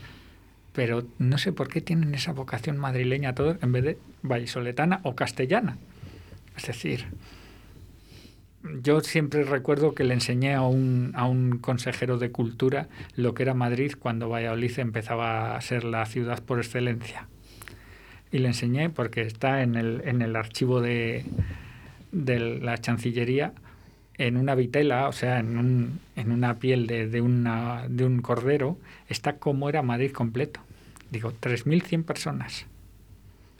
[0.73, 5.13] pero no sé por qué tienen esa vocación madrileña todos en vez de vallisoletana o
[5.13, 5.77] castellana.
[6.55, 7.05] Es decir,
[8.81, 13.43] yo siempre recuerdo que le enseñé a un, a un consejero de cultura lo que
[13.43, 17.27] era Madrid cuando Valladolid empezaba a ser la ciudad por excelencia.
[18.31, 21.23] Y le enseñé porque está en el, en el archivo de,
[22.11, 23.53] de la Chancillería
[24.17, 28.21] en una vitela, o sea, en, un- en una piel de, de, una, de un
[28.21, 28.77] cordero,
[29.07, 30.59] está como era Madrid completo.
[31.11, 32.65] Digo, 3.100 personas.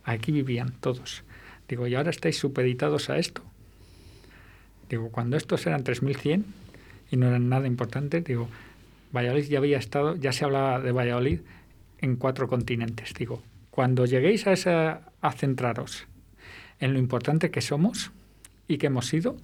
[0.04, 1.24] Aquí vivían todos.
[1.70, 3.44] Digo, y ahora estáis supeditados a esto.
[4.90, 6.44] Digo, cuando estos eran 3.100
[7.12, 8.48] y no eran nada importantes, digo,
[9.16, 11.40] Valladolid ya había estado, ya se hablaba de Valladolid
[12.00, 13.14] en cuatro continentes.
[13.14, 16.06] Digo, cuando lleguéis a, esa, a centraros
[16.80, 18.12] en lo importante que somos
[18.68, 19.38] y que hemos sido,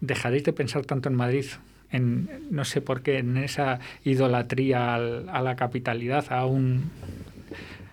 [0.00, 1.46] dejaréis de pensar tanto en Madrid,
[1.90, 6.90] en no sé por qué, en esa idolatría al- a la capitalidad, a un,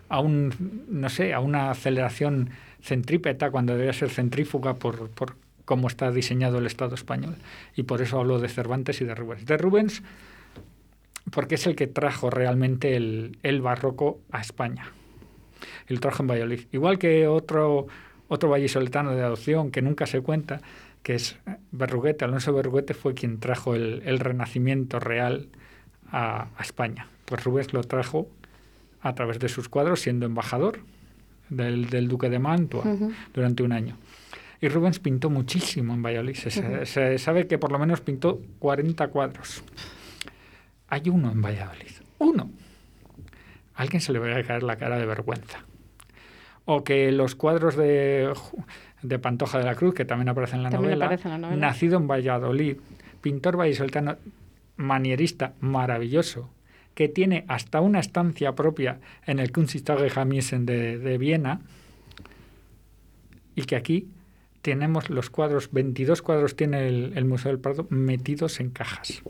[0.10, 2.50] a un, no sé, a una aceleración
[2.82, 5.10] centrípeta cuando debería ser centrífuga por
[5.66, 7.36] cómo está diseñado el Estado español.
[7.76, 9.46] Y por eso hablo de Cervantes y de Rubens.
[9.46, 10.04] De Rubens,
[11.32, 14.92] porque es el que trajo realmente el, el barroco a España.
[15.88, 16.62] El trajo en Valladolid.
[16.72, 17.88] Igual que otro,
[18.28, 20.62] otro vallisoletano de adopción que nunca se cuenta,
[21.04, 21.38] que es
[21.72, 22.26] Berruguete.
[22.26, 25.48] Alonso Berruguete fue quien trajo el, el renacimiento real
[26.12, 27.08] a, a España.
[27.26, 28.28] Pues Rubens lo trajo
[29.02, 30.80] a través de sus cuadros siendo embajador
[31.50, 32.84] del, del duque de Mantua
[33.34, 33.98] durante un año.
[34.66, 36.34] Y Rubens pintó muchísimo en Valladolid.
[36.34, 39.64] Se, sa- se sabe que por lo menos pintó 40 cuadros.
[40.88, 41.92] Hay uno en Valladolid.
[42.18, 42.50] Uno.
[43.76, 45.60] A alguien se le va a caer la cara de vergüenza.
[46.66, 48.34] O que los cuadros de,
[49.04, 51.38] de Pantoja de la Cruz, que también aparecen en la, También novela, aparece en la
[51.38, 51.68] novela.
[51.68, 52.78] nacido en Valladolid,
[53.22, 54.18] pintor vallisoletano,
[54.78, 56.50] manierista maravilloso,
[56.96, 61.60] que tiene hasta una estancia propia en el Kunsthistorische Museum de, de Viena,
[63.56, 64.08] y que aquí
[64.66, 69.22] tenemos los cuadros, 22 cuadros tiene el, el Museo del Prado metidos en cajas.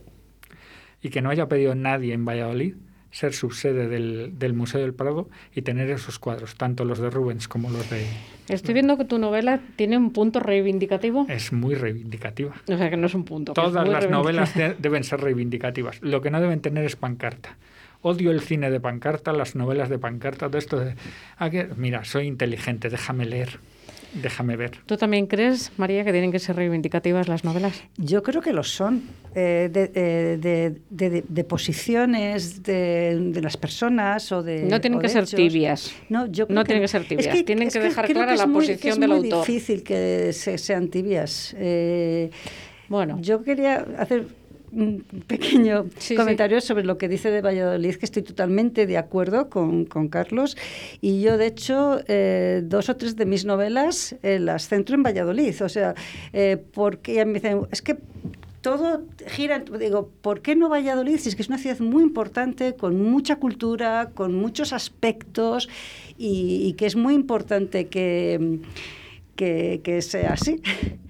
[1.01, 2.75] Y que no haya pedido nadie en Valladolid
[3.11, 7.47] ser subsede del, del Museo del Prado y tener esos cuadros, tanto los de Rubens
[7.47, 8.05] como los de...
[8.49, 11.25] Estoy viendo que tu novela tiene un punto reivindicativo.
[11.29, 12.53] Es muy reivindicativa.
[12.67, 13.53] O sea, que no es un punto.
[13.53, 16.01] Todas las novelas de- deben ser reivindicativas.
[16.01, 17.57] Lo que no deben tener es pancarta.
[18.01, 20.95] Odio el cine de pancarta, las novelas de pancarta, todo esto de...
[21.37, 23.59] "Ah, Mira, soy inteligente, déjame leer,
[24.21, 24.71] déjame ver.
[24.85, 27.83] ¿Tú también crees, María, que tienen que ser reivindicativas las novelas?
[27.97, 29.03] Yo creo que lo son,
[29.35, 34.63] eh, de, eh, de- de- de posiciones de, de las personas o de...
[34.63, 35.35] No tienen que ser hechos.
[35.35, 35.93] tibias.
[36.09, 38.39] No, yo creo No tienen que ser tibias, tienen es que dejar clara que es
[38.39, 39.45] la muy- posición que es del muy autor.
[39.47, 41.55] difícil que se- sean tibias.
[41.57, 42.29] Eh,
[42.87, 44.27] Bueno, yo quería hacer
[44.75, 49.49] un pequeño Sí, comentario sobre lo que dice de Valladolid, que estoy totalmente de acuerdo
[49.49, 50.57] con, con Carlos.
[51.01, 55.03] Y yo, de hecho, eh, dos o tres de mis novelas eh, las centro en
[55.03, 55.61] Valladolid.
[55.63, 55.95] O sea,
[56.33, 57.97] eh, porque me dicen, es que
[58.61, 61.17] todo gira, digo, ¿por qué no Valladolid?
[61.17, 65.69] Si es que es una ciudad muy importante, con mucha cultura, con muchos aspectos
[66.17, 68.59] y, y que es muy importante que,
[69.35, 70.61] que, que sea así.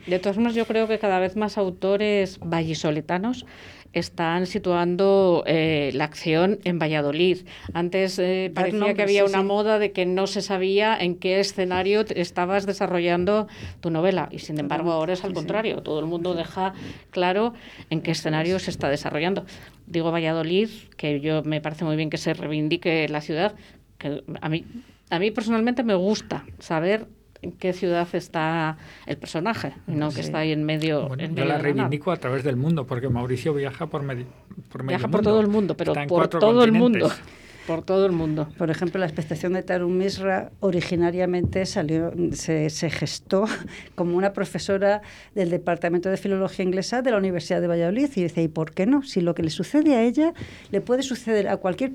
[0.07, 3.45] de todas formas, yo creo que cada vez más autores vallisoletanos
[3.95, 7.47] están situando eh, la acción en Valladolid.
[7.73, 9.45] Antes eh, parecía que nombres, había sí, una sí.
[9.45, 13.47] moda de que no se sabía en qué escenario estabas desarrollando
[13.79, 15.35] tu novela y sin embargo ahora es al sí.
[15.35, 15.81] contrario.
[15.81, 16.73] Todo el mundo deja
[17.09, 17.53] claro
[17.89, 19.45] en qué escenario se está desarrollando.
[19.87, 23.55] Digo Valladolid, que yo me parece muy bien que se reivindique la ciudad,
[23.97, 24.65] que a mí,
[25.09, 27.07] a mí personalmente me gusta saber
[27.45, 31.07] en qué ciudad está el personaje, y no que está ahí en medio.
[31.07, 31.73] Bueno, en yo medio la de la nada.
[31.83, 34.25] reivindico a través del mundo, porque Mauricio viaja por, medio,
[34.71, 37.09] por medio Viaja por todo el mundo, pero por todo el mundo.
[37.67, 38.47] Por todo el mundo.
[38.57, 43.45] Por ejemplo, la expectación de Tarun Misra originariamente salió, se, se gestó
[43.95, 45.01] como una profesora
[45.33, 48.09] del Departamento de Filología Inglesa de la Universidad de Valladolid.
[48.15, 49.03] Y decía, ¿y por qué no?
[49.03, 50.33] Si lo que le sucede a ella
[50.71, 51.93] le puede suceder a cualquier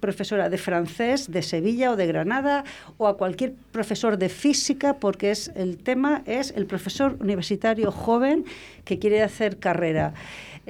[0.00, 2.64] profesora de francés de Sevilla o de Granada
[2.96, 8.44] o a cualquier profesor de física, porque es, el tema es el profesor universitario joven
[8.84, 10.14] que quiere hacer carrera.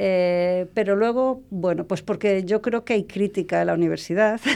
[0.02, 4.40] Eh, pero luego, bueno, pues porque yo creo que hay crítica a la universidad.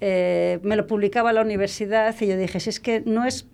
[0.00, 3.46] Eh, me lo publicaba la universidad y yo dije, si es que no es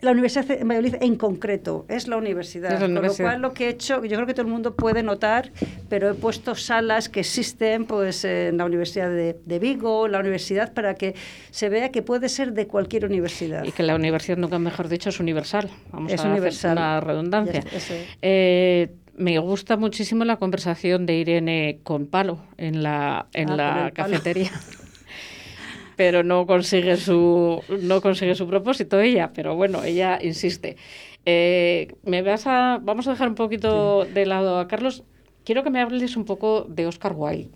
[0.00, 2.72] la Universidad de Valladolid en concreto, es la universidad.
[2.72, 3.24] Es la Con universidad.
[3.26, 5.50] lo cual lo que he hecho, yo creo que todo el mundo puede notar,
[5.90, 10.72] pero he puesto salas que existen pues, en la Universidad de, de Vigo, la universidad,
[10.72, 11.14] para que
[11.50, 13.64] se vea que puede ser de cualquier universidad.
[13.64, 15.68] Y que la universidad, nunca mejor dicho, es universal.
[15.90, 16.78] Vamos Es a universal.
[16.78, 17.60] hacer una redundancia.
[17.74, 17.92] Es.
[18.22, 23.90] Eh, me gusta muchísimo la conversación de Irene con Palo en la, en Ah, la
[23.92, 24.50] cafetería.
[25.96, 30.76] pero no consigue su no consigue su propósito ella, pero bueno, ella insiste.
[31.24, 35.02] Eh, me vas a, vamos a dejar un poquito de lado a Carlos.
[35.44, 37.50] Quiero que me hables un poco de Oscar Wilde,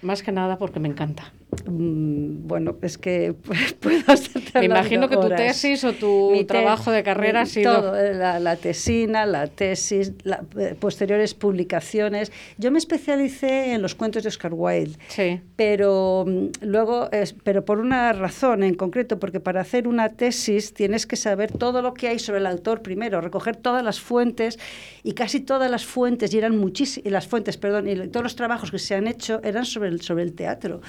[0.00, 1.32] más que nada porque me encanta.
[1.66, 3.34] Mm, Bueno, es que
[3.80, 7.98] puedo estar Me imagino que tu tesis o tu trabajo de carrera ha sido- Todo,
[7.98, 12.32] eh, la, la tesina, la tesis, la- eh, posteriores publicaciones.
[12.58, 14.98] Yo me especialicé en los cuentos de Oscar Wilde.
[15.08, 15.40] Sí.
[15.56, 20.74] pero mm, luego, es- pero por una razón en concreto, porque para hacer una tesis
[20.74, 24.58] tienes que saber todo lo que hay sobre el autor primero, recoger todas las fuentes
[25.02, 28.70] y casi todas las fuentes y eran muchísimas las fuentes, perdón, y todos los trabajos
[28.70, 30.80] que se han hecho eran sobre el sobre el teatro.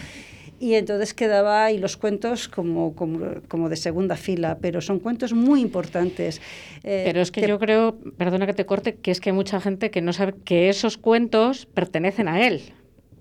[0.64, 5.34] Y entonces quedaba ahí los cuentos como, como, como de segunda fila, pero son cuentos
[5.34, 6.40] muy importantes.
[6.86, 9.36] Eh, Pero es que te- yo creo, perdona que te corte, que es que hay
[9.36, 12.62] mucha gente que no sabe que esos cuentos pertenecen a él.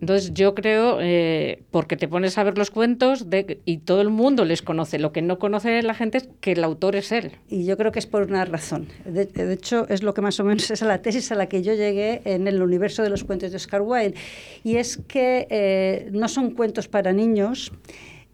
[0.03, 4.11] Entonces yo creo, eh, porque te pones a ver los cuentos de, y todo el
[4.11, 7.31] mundo les conoce, lo que no conoce la gente es que el autor es él.
[7.49, 8.89] Y yo creo que es por una razón.
[9.05, 11.63] De, de hecho, es lo que más o menos es la tesis a la que
[11.63, 14.17] yo llegué en el universo de los cuentos de Oscar Wilde.
[14.65, 17.71] Y es que eh, no son cuentos para niños.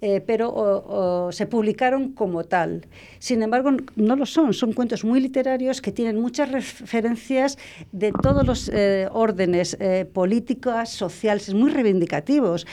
[0.00, 2.86] Eh, pero o- o se publicaron como tal.
[3.18, 7.58] Sin embargo, no lo son, son cuentos muy literarios que tienen muchas referencias
[7.92, 12.66] de todos los eh, órdenes eh, políticas, sociales, muy reivindicativos,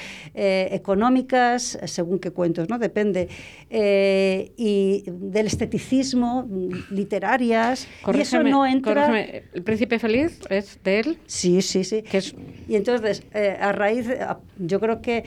[0.72, 2.78] económicas, según qué cuentos, ¿no?
[2.80, 3.28] Depende.
[4.58, 7.88] y del esteticismo, mm, literarias.
[8.14, 8.94] y eso no entra.
[9.08, 11.18] corrígeme, ¿El príncipe feliz es de él?
[11.26, 12.04] Sí, sí, sí.
[12.12, 12.36] Es,
[12.68, 13.24] Y entonces,
[13.60, 14.08] a raíz,
[14.58, 15.24] yo creo que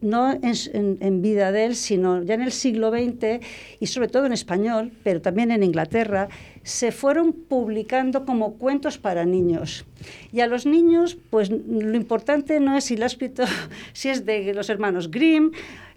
[0.00, 3.40] no en, en- vida de él, sino ya en el siglo XX,
[3.78, 6.28] y sobre todo en español, pero también en Inglaterra,
[6.62, 9.84] se fueron publicando como cuentos para niños.
[10.32, 13.08] Y a los niños, pues lo importante no es si lo ha
[13.92, 15.50] si es de los hermanos Grimm,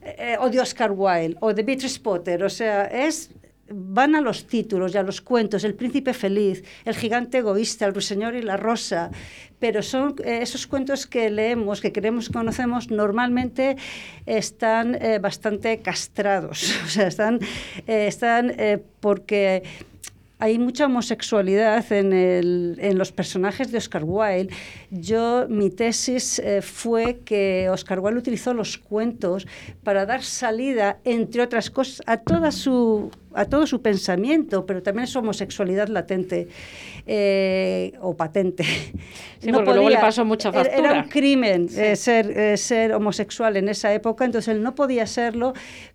[0.04, 3.30] eh, o de Oscar Wilde, o de Beatrice Potter, o sea, es
[3.74, 7.94] van a los títulos y a los cuentos, El príncipe feliz, El gigante egoísta, El
[7.94, 9.12] ruiseñor y la rosa,
[9.60, 13.78] pero son eh, esos cuentos que leemos, que creemos que conocemos, normalmente
[14.26, 17.40] están eh, bastante castrados, o sea, están,
[17.88, 18.54] eh, están
[19.00, 19.64] porque
[20.40, 24.54] hay mucha homosexualidad en, el- en los personajes de Oscar Wilde.
[24.92, 29.48] Yo, mi tesis fue que Oscar Wilde utilizó los cuentos
[29.84, 35.08] para dar salida, entre otras cosas, a, toda su, a todo su pensamiento, pero también
[35.08, 36.48] su homosexualidad latente
[37.06, 38.64] eh, o patente.
[39.40, 41.04] Sí, porque luego le pasó mucha era- Era factura.
[41.04, 45.54] un crimen eh, ser, eh, ser homosexual en esa época, entonces él no podía serlo,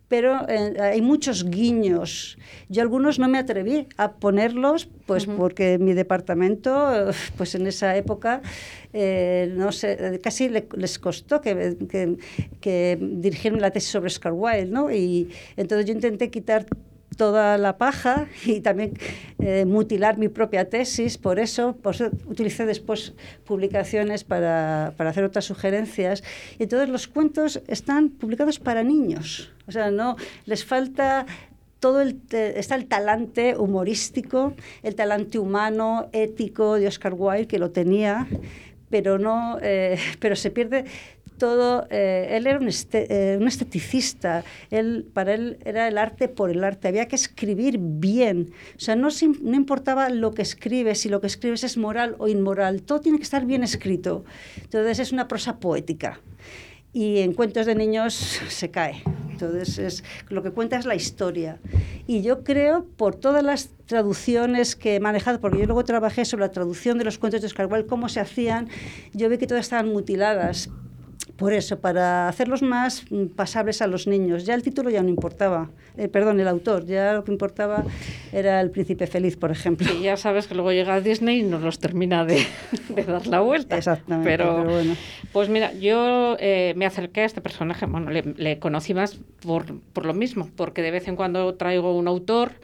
[0.09, 0.39] pero
[0.81, 2.39] hay muchos guiños.
[2.69, 8.41] Yo algunos no me atreví a ponerlos, pues porque mi departamento, pues en esa época,
[8.93, 12.17] no sé, casi le- les costó que, que,
[12.61, 14.91] que dirigirme la tesis sobre Oscar Wilde, ¿no?
[14.91, 16.67] Y entonces yo intenté quitar
[17.17, 18.95] toda la paja y también
[19.39, 21.19] eh, mutilar mi propia tesis.
[21.19, 21.77] Por eso,
[22.27, 26.23] utilicé después publicaciones para, para hacer otras sugerencias.
[26.59, 29.53] Y entonces los cuentos están publicados para niños.
[29.67, 31.27] O sea, no les falta
[31.81, 37.71] todo el está el talante humorístico, el talante humano, ético de Oscar Wilde que lo
[37.71, 38.27] tenía,
[38.91, 40.85] pero no, eh, pero se pierde
[41.39, 41.87] todo.
[41.91, 44.45] eh, él era un, este- eh, un esteticista.
[44.71, 46.89] Él, para él era el arte por el arte.
[46.89, 48.53] Había que escribir bien.
[48.77, 49.09] O sea, no,
[49.43, 52.83] no importaba lo que escribes, si lo que escribes es moral o inmoral.
[52.83, 54.25] Todo tiene que estar bien escrito.
[54.63, 56.21] Entonces es una prosa poética.
[56.93, 58.15] Y en cuentos de niños
[58.49, 59.03] se cae.
[59.31, 61.61] Entonces es, lo que cuenta es la historia.
[62.09, 66.47] Y yo creo, por todas las traducciones que he manejado, porque yo luego trabajé sobre
[66.47, 68.69] la traducción de los cuentos de Oscar Wilde, cómo se hacían,
[69.13, 70.71] yo vi que todas estaban mutiladas
[71.39, 73.05] por eso, para hacerlos más
[73.37, 74.45] pasables a los niños.
[74.45, 77.85] Ya el título ya no importaba, eh, perdón, el autor, ya lo que importaba
[78.33, 79.87] era el príncipe feliz, por ejemplo.
[79.95, 82.45] Y ya sabes que luego llega Disney y nos los termina de,
[82.89, 83.77] de dar la vuelta.
[83.77, 84.97] Exactamente, Pero, pero bueno.
[85.33, 89.81] Pues mira, yo eh, me acerqué a este personaje, bueno, le, le conocí más por,
[89.93, 92.55] por lo mismo, porque de vez en cuando traigo un autor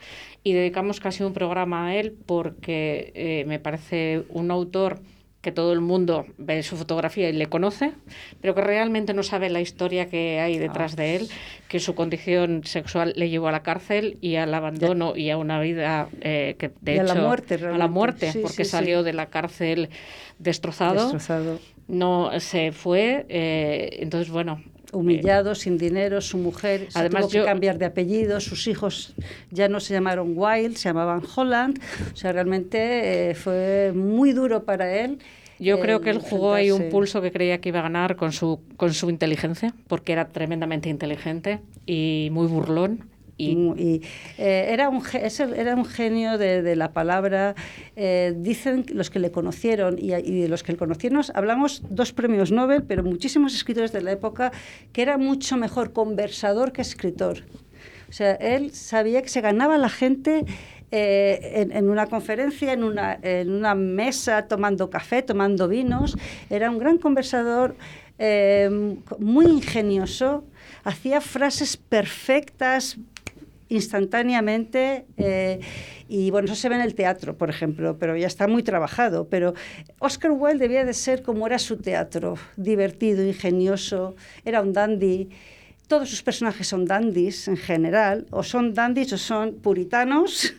[0.43, 4.99] y dedicamos casi un programa a él porque eh, me parece un autor
[5.45, 7.92] que todo el mundo ve su fotografía y le conoce,
[8.40, 11.28] pero que realmente no sabe la historia que hay detrás de él,
[11.68, 15.61] que su condición sexual le llevó a la cárcel y al abandono y a una
[15.61, 17.88] vida eh, que de Y a la hecho muerte, a la realmente.
[17.92, 18.70] muerte, Sí, porque sí, sí.
[18.70, 19.90] salió de la cárcel
[20.40, 21.61] destrozado, Destrozado.
[21.86, 24.61] no se fue, eh, entonces bueno,
[24.95, 29.14] humillado, sin dinero, su mujer Además, tuvo que yo- cambiar de apellido, sus hijos
[29.51, 31.80] ya no se llamaron Wild, se llamaban Holland,
[32.12, 35.18] o sea, realmente eh, fue muy duro para él.
[35.59, 38.32] Yo creo que él jugó ahí un pulso que creía que iba a ganar con
[38.32, 43.09] su, con su inteligencia, porque era tremendamente inteligente y muy burlón.
[43.37, 44.03] Y y,
[44.39, 45.03] eh, era, un,
[45.57, 47.55] era un genio de, de la palabra.
[47.97, 52.12] eh, dicen los que le conocieron y, y de los que le conocieron, hablamos dos
[52.12, 54.53] premios Nobel, pero muchísimos escritores de la época
[54.93, 57.45] que era mucho mejor conversador que escritor.
[58.09, 60.45] O sea, él sabía que se ganaba la gente
[60.93, 66.16] eh, en, en una conferencia, en una, en una mesa, tomando café, tomando vinos.
[66.49, 67.74] Era un gran conversador,
[68.18, 70.45] eh, muy ingenioso,
[70.85, 72.99] hacía frases perfectas,
[73.69, 75.61] instantáneamente eh,
[76.09, 79.29] y bueno, eso se ve en el teatro, por ejemplo, pero ya está muy trabajado,
[79.29, 79.55] pero
[79.99, 85.31] Oscar Wilde debía de ser como era su teatro, divertido, ingenioso, era un dandy.
[85.87, 90.55] Todos sus personajes son dandies en general, o son dandies o son puritanos,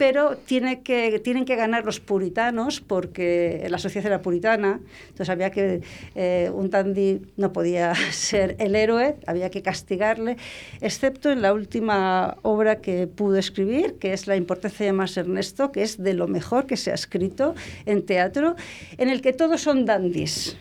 [0.00, 5.82] pero tienen que ganar los puritanos porque la sociedad era puritana, entonces había que,
[6.14, 10.38] eh, un dandy no podía ser el héroe, había que castigarle,
[10.80, 15.70] excepto en la última obra que pudo escribir, que es La importancia de llamarse Ernesto,
[15.70, 18.56] que es de lo mejor que se ha escrito en teatro,
[18.96, 20.56] en el que todos son dandies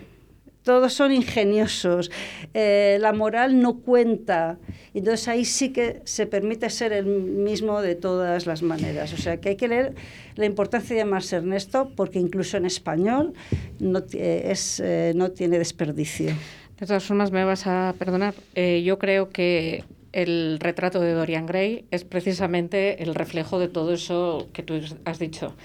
[0.69, 2.11] todos son ingeniosos,
[2.53, 4.59] eh, la moral no cuenta.
[4.93, 9.11] Entonces ahí sí que se permite ser el mismo de todas las maneras.
[9.13, 9.95] O sea que hay que leer
[10.35, 13.33] la importancia de llamarse Ernesto porque incluso en español
[13.79, 16.35] no, eh, es, eh, no tiene desperdicio.
[16.79, 18.35] de todas formas me vas a perdonar.
[18.55, 24.49] yo creo que el retrato de Dorian Gray es precisamente el reflejo de todo eso
[24.53, 25.55] que tú has dicho.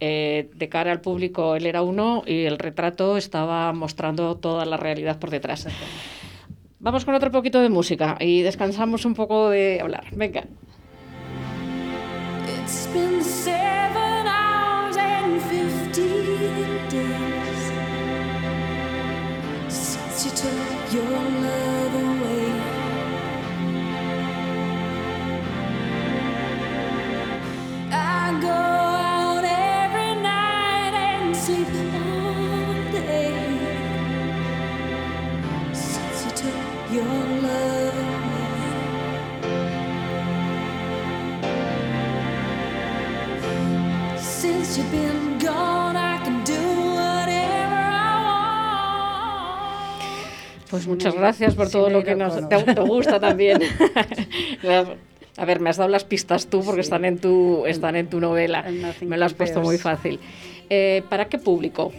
[0.00, 4.76] Eh, de cara al público él era uno y el retrato estaba mostrando toda la
[4.76, 5.66] realidad por detrás.
[6.78, 10.04] Vamos con otro poquito de música y descansamos un poco de hablar.
[10.12, 10.44] Venga.
[12.46, 17.72] It's been seven hours and fifteen days
[19.68, 21.04] since you took your
[21.42, 22.52] love away.
[27.90, 28.87] I go
[50.70, 53.60] Pues muchas gracias por todo lo que nos te, te gusta también.
[55.38, 56.86] A ver, me has dado las pistas tú porque Sí.
[56.86, 58.64] están en tu están en tu novela.
[59.00, 60.18] Me lo has puesto muy fácil.
[60.68, 61.92] Eh, ¿Para qué público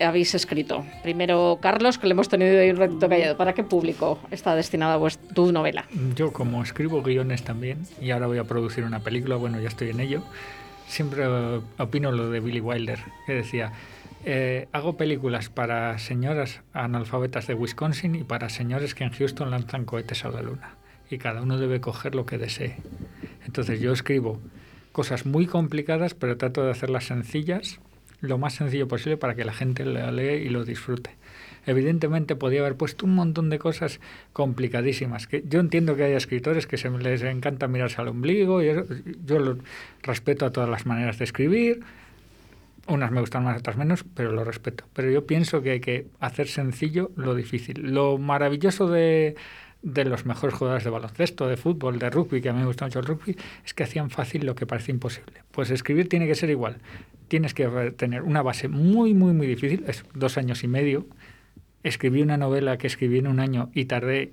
[0.00, 0.84] habéis escrito?
[1.02, 3.36] Primero Carlos, que le hemos tenido ahí un ratito callado.
[3.36, 5.84] ¿Para qué público está destinada vues- tu novela?
[6.14, 9.90] Yo como escribo guiones también y ahora voy a producir una película, bueno, ya estoy
[9.90, 10.22] en ello,
[10.86, 13.72] siempre eh, opino lo de Billy Wilder, que decía,
[14.24, 19.84] eh, hago películas para señoras analfabetas de Wisconsin y para señores que en Houston lanzan
[19.84, 20.74] cohetes a la luna.
[21.10, 22.76] Y cada uno debe coger lo que desee.
[23.46, 24.40] Entonces yo escribo
[24.92, 27.80] cosas muy complicadas, pero trato de hacerlas sencillas,
[28.20, 31.10] lo más sencillo posible para que la gente lo lea y lo disfrute.
[31.66, 34.00] Evidentemente podía haber puesto un montón de cosas
[34.32, 35.26] complicadísimas.
[35.26, 38.68] Que yo entiendo que hay escritores que se les encanta mirarse al ombligo y
[39.26, 39.58] yo lo
[40.02, 41.80] respeto a todas las maneras de escribir.
[42.86, 44.84] Unas me gustan más, otras menos, pero lo respeto.
[44.94, 47.92] Pero yo pienso que hay que hacer sencillo lo difícil.
[47.92, 49.36] Lo maravilloso de,
[49.82, 52.86] de los mejores jugadores de baloncesto, de fútbol, de rugby, que a mí me gusta
[52.86, 55.42] mucho el rugby, es que hacían fácil lo que parece imposible.
[55.50, 56.78] Pues escribir tiene que ser igual.
[57.28, 57.66] Tienes que
[57.96, 61.06] tener una base muy, muy, muy difícil, es dos años y medio.
[61.82, 64.32] Escribí una novela que escribí en un año y tardé,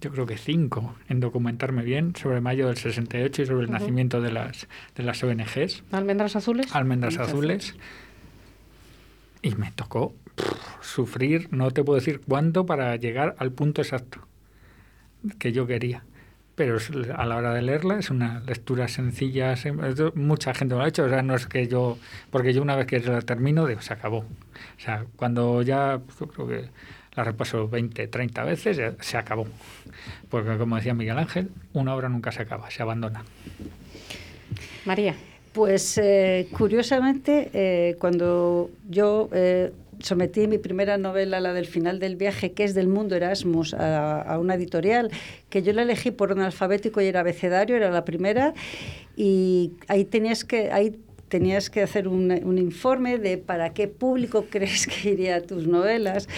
[0.00, 4.20] yo creo que cinco, en documentarme bien sobre mayo del 68 y sobre el nacimiento
[4.20, 6.74] de las, de las ONGs ¿Almendras azules?
[6.74, 7.74] almendras azules
[9.42, 10.14] y me tocó
[10.80, 14.26] sufrir, no te puedo decir cuánto para llegar al punto exacto
[15.38, 16.04] que yo quería.
[16.56, 19.54] Pero es- a la hora de leerla es una lectura sencilla,
[20.14, 21.98] mucha gente lo ha hecho, o sea, no es que yo,
[22.30, 24.18] porque yo una vez que la termino, digo, se acabó.
[24.20, 26.64] O sea, cuando ya, pues, yo creo que
[27.14, 29.46] la repaso 20, 30 veces, ya se acabó.
[30.30, 33.22] Porque como decía Miguel Ángel, una obra nunca se acaba, se abandona.
[34.84, 35.14] María.
[35.52, 42.16] Pues eh, curiosamente, eh, cuando yo eh, sometí mi primera novela, la del final del
[42.16, 45.10] viaje, que es del mundo Erasmus, a, a una editorial,
[45.50, 48.54] que yo la elegí por orden alfabético y era abecedario, era la primera,
[49.16, 50.70] y ahí tenías que...
[50.70, 55.66] Ahí tenías que hacer un, un informe de para qué público crees que iría tus
[55.66, 56.28] novelas.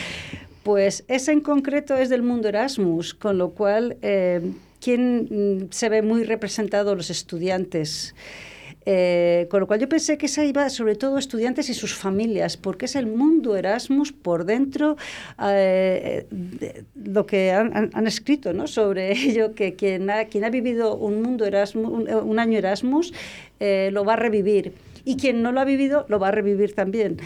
[0.63, 5.89] Pues ese en concreto es del mundo Erasmus, con lo cual, eh, ¿quién mm, se
[5.89, 6.95] ve muy representado?
[6.95, 8.15] Los estudiantes.
[8.87, 12.57] Eh, con lo cual yo pensé que esa iba sobre todo estudiantes y sus familias,
[12.57, 14.97] porque es el mundo Erasmus por dentro,
[15.43, 18.67] eh, de- lo que han, han- escrito ¿no?
[18.67, 23.13] sobre ello, que quien ha, quien ha vivido un mundo Erasmus, un, año Erasmus,
[23.61, 24.73] eh, lo va a revivir.
[25.05, 27.19] Y quien no lo ha vivido, lo va a revivir también.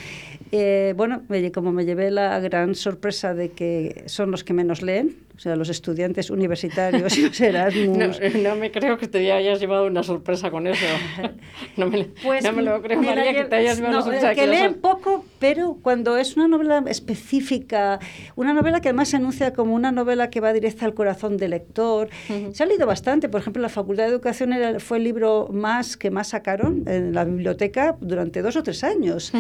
[0.53, 4.83] Eh, bueno, me- como me llevé la gran sorpresa de que son los que menos
[4.83, 7.99] leen, sea, los estudiantes universitarios y los Erasmus.
[7.99, 10.85] No, no me creo que te hayas llevado una sorpresa con eso.
[11.77, 14.05] No me, Pues no me lo creo, me la María, que te hayas llevado no,
[14.05, 14.35] una sorpresa.
[14.35, 17.99] que leen poco, pero cuando es una novela específica,
[18.37, 21.51] una novela que además se anuncia como una novela que va directa al corazón del
[21.51, 22.09] lector,
[22.53, 23.29] se ha leído bastante.
[23.29, 27.15] Por ejemplo, la Facultad de Educación era- fue el libro más que más sacaron en
[27.15, 29.33] la biblioteca durante dos o tres años.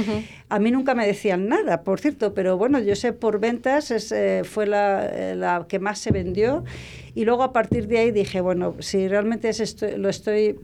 [0.48, 4.12] A mí nunca me decían nada, por cierto, pero bueno, yo sé por ventas es,
[4.12, 6.64] eh, fue la, eh, la que más se vendió.
[7.14, 10.58] Y luego a partir de ahí dije, bueno, si realmente es esto, lo estoy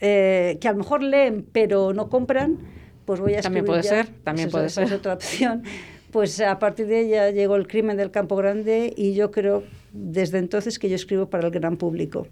[0.00, 2.58] eh, que a lo mejor leen pero no compran,
[3.04, 4.04] pues voy a También escribir puede ya.
[4.04, 4.94] ser, también Pues puede esa- esa ser.
[4.94, 5.62] Es otra opción.
[6.10, 9.62] Pues a partir de ella llegó el crimen del Campo Grande y yo creo
[9.94, 12.26] desde entonces que yo escribo para el gran público.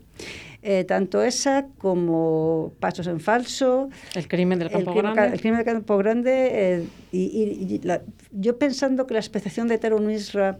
[0.62, 5.34] Eh, tanto esa como Pasos en Falso, El crimen del el campo crimen, grande.
[5.34, 8.02] el crimen del Campo Grande, eh, y, y- y la-
[8.32, 10.58] yo pensando que la especiación de Tero Misra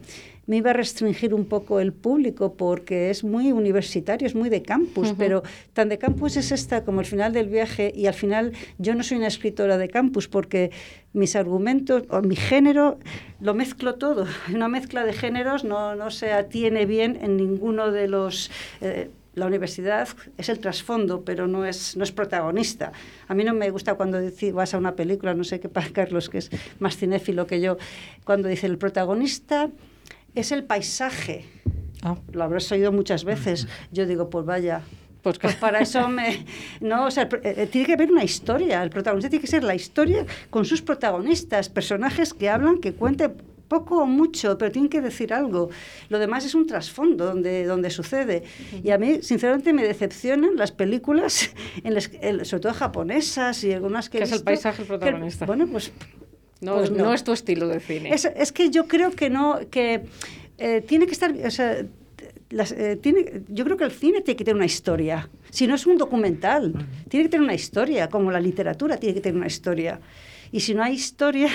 [0.51, 4.63] me iba a restringir un poco el público porque es muy universitario, es muy de
[4.63, 5.17] campus, Ujú.
[5.17, 5.43] pero
[5.75, 9.05] tan de campus es esta como el final del viaje y al final yo no
[9.05, 10.73] soy una escritora de campus porque
[11.13, 12.99] mis argumentos o mi género
[13.41, 14.27] lo mezclo todo.
[14.53, 18.51] Una mezcla de géneros no, no se atiene bien en ninguno de los...
[18.81, 22.91] eh, la universidad es el trasfondo, pero no es, no es protagonista.
[23.29, 24.19] A mí no me gusta cuando
[24.53, 27.79] vas a una película, no sé qué pasa, Carlos, que es más cinéfilo que yo,
[28.25, 29.71] cuando dice el protagonista
[30.35, 31.45] es el paisaje.
[32.03, 32.17] Ah.
[32.33, 33.69] Lo habrás oído muchas veces.
[33.93, 34.83] Yo digo, pues vaya.
[35.23, 36.47] Pues Pues para eso me...
[36.81, 38.83] No, o sea, eh, tiene que haber una historia.
[38.83, 43.35] El protagonista tiene que ser la historia con sus protagonistas, personajes que hablan, que cuenten
[43.69, 45.69] poco o mucho, pero tienen que decir algo.
[46.09, 48.45] Lo demás es un trasfondo donde, donde sucede.
[48.83, 51.51] Y a mí, sinceramente, me decepcionan las películas,
[51.85, 54.89] en las, en- sobre todo japonesas y algunas que he Que es el paisaje el
[54.89, 55.45] que- protagonista.
[55.45, 55.93] bueno, pues
[56.61, 57.05] No, pues no.
[57.05, 57.15] no.
[57.15, 58.13] es tu estilo de cine.
[58.13, 60.03] es, es que yo creo que no, que
[60.59, 61.85] eh, tiene que estar, o sea,
[62.51, 65.29] las, eh, tiene, yo creo que el cine tiene que tener una historia.
[65.51, 66.75] Si no es un documental,
[67.09, 70.01] tiene que tener una historia, como la literatura tiene que tener una historia.
[70.53, 71.49] Y si no hay historia,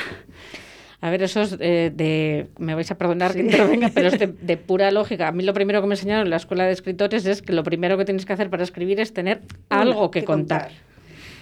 [1.01, 2.47] A ver, eso es eh, de.
[2.57, 5.27] Me vais a perdonar que intervenga, pero es de, de pura lógica.
[5.27, 7.63] A mí lo primero que me enseñaron en la escuela de escritores es que lo
[7.63, 10.71] primero que tienes que hacer para escribir es tener algo que, contar.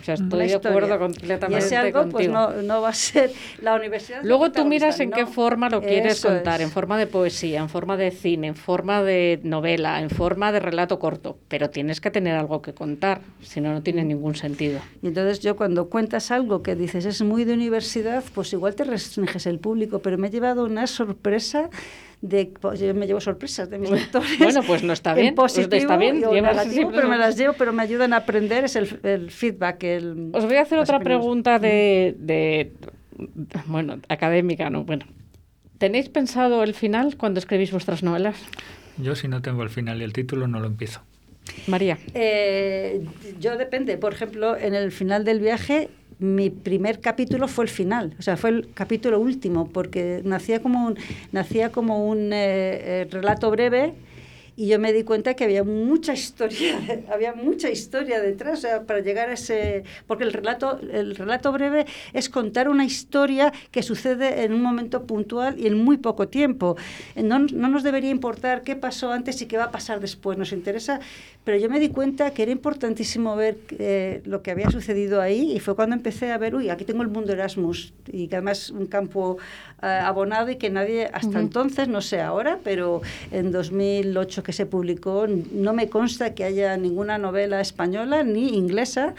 [0.04, 2.34] O sea, estoy de acuerdo Y completamente ese algo pues contigo.
[2.34, 3.32] no, no va a ser
[3.62, 4.20] la universidad.
[4.22, 6.68] Luego tú miras en qué forma lo quieres Eso contar, es.
[6.68, 10.60] en forma de poesía, en forma de cine, en forma de novela, en forma de
[10.60, 14.82] relato corto, pero tienes que tener algo que contar, si no, no tiene ningún sentido.
[15.02, 18.84] Y entonces yo cuando cuentas algo que dices es muy de universidad, pues igual te
[18.84, 21.70] restringes el público, pero me he llevado una sorpresa
[22.24, 24.40] de pues yo me llevo sorpresas de mis lectores.
[24.40, 27.16] Bueno, pues no está en bien, pues positivo está bien, llevas negativo, siempre pero me
[27.16, 27.20] sorpresas.
[27.20, 30.62] las llevo, pero me ayudan a aprender es el, el feedback, el Os voy a
[30.62, 31.20] hacer otra opiniones.
[31.20, 32.72] pregunta de, de,
[33.66, 34.86] bueno, académica, ¿no?
[34.86, 35.06] Bueno,
[35.80, 38.38] ¿tenéis pensado el final cuando escribís vuestras novelas?
[38.98, 41.02] Yo si no tengo el final y el título no lo empiezo.
[41.68, 41.98] María.
[42.14, 43.06] Eh,
[43.42, 45.90] yo depende, por ejemplo, en el final del viaje
[46.20, 50.88] mi primer capítulo fue el final, o sea, fue el capítulo último, porque nacía como
[50.88, 50.98] un,
[51.32, 53.94] nacía como un eh, eh, relato breve
[54.56, 56.80] y yo me di cuenta que había mucha historia,
[57.12, 59.84] había mucha historia detrás o sea, para llegar a ese...
[60.08, 65.06] Porque el relato, el relato breve es contar una historia que sucede en un momento
[65.06, 66.78] puntual y en muy poco tiempo.
[67.16, 70.52] No, no nos debería importar qué pasó antes y qué va a pasar después, nos
[70.52, 71.00] interesa,
[71.44, 75.52] pero yo me di cuenta que era importantísimo ver eh, lo que había sucedido ahí
[75.54, 78.70] y fue cuando empecé a ver, uy, aquí tengo el mundo Erasmus y que además
[78.70, 79.38] un campo
[79.82, 83.02] eh, abonado y que nadie hasta entonces, no sé ahora, pero
[83.32, 89.14] en 2008 que se publicó, no me consta que haya ninguna novela española ni inglesa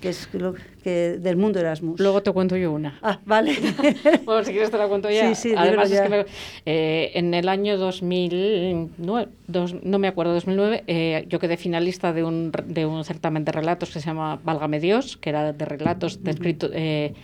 [0.00, 1.98] que es lo que del mundo Erasmus.
[1.98, 2.98] Luego te cuento yo una.
[3.00, 3.54] Ah, vale.
[4.26, 5.34] bueno, si quieres te la cuento ya.
[5.34, 6.26] Sí, sí, Además, es que me-
[6.66, 12.22] eh, en el año 2009, dos- no me acuerdo, 2009, eh, yo quedé finalista de
[12.22, 16.22] un, de un certamen de relatos que se llama Válgame Dios, que era de relatos
[16.22, 17.14] de escrito- eh,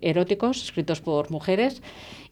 [0.00, 1.82] eróticos escritos por mujeres.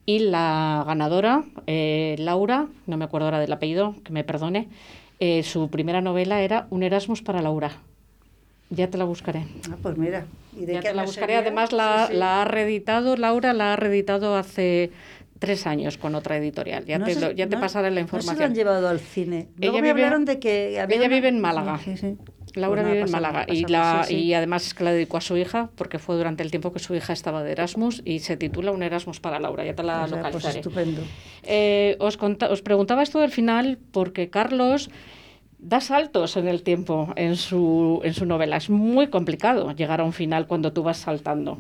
[0.06, 4.68] Y la ganadora, eh, Laura, no me acuerdo ahora del apellido, que me perdone,
[5.20, 7.72] eh, su primera novela era Un Erasmus para Laura.
[8.70, 9.44] Ya te la buscaré.
[9.70, 10.26] Ah, pues mira.
[10.56, 11.26] ¿y de Ya qué te la buscaré.
[11.34, 11.38] sería?
[11.40, 12.18] Además, la, Sí, sí.
[12.18, 14.90] la ha reeditado, Laura la ha reeditado hace
[15.38, 16.84] tres años con otra editorial.
[16.86, 18.54] Ya No te, se- lo- ya te no- pasaré la No se lo han información.
[18.54, 19.48] llevado al cine.
[19.56, 21.78] Luego Ella me vive- hablaron de que había ella una- vive en Málaga.
[21.84, 22.16] Sí, sí.
[22.54, 25.70] Laura vive en Málaga y, la, sí, además es que la dedicó a su hija
[25.74, 28.84] porque fue durante el tiempo que su hija estaba de Erasmus y se titula Un
[28.84, 29.64] Erasmus para Laura.
[29.64, 30.58] Ya te la O sea, pues localizaré.
[30.60, 31.02] estupendo.
[31.42, 34.88] Eh, os, conta- os preguntaba esto del final porque Carlos
[35.58, 38.56] da saltos en el tiempo en su, en su novela.
[38.56, 41.58] Es muy complicado llegar a un final cuando tú vas saltando.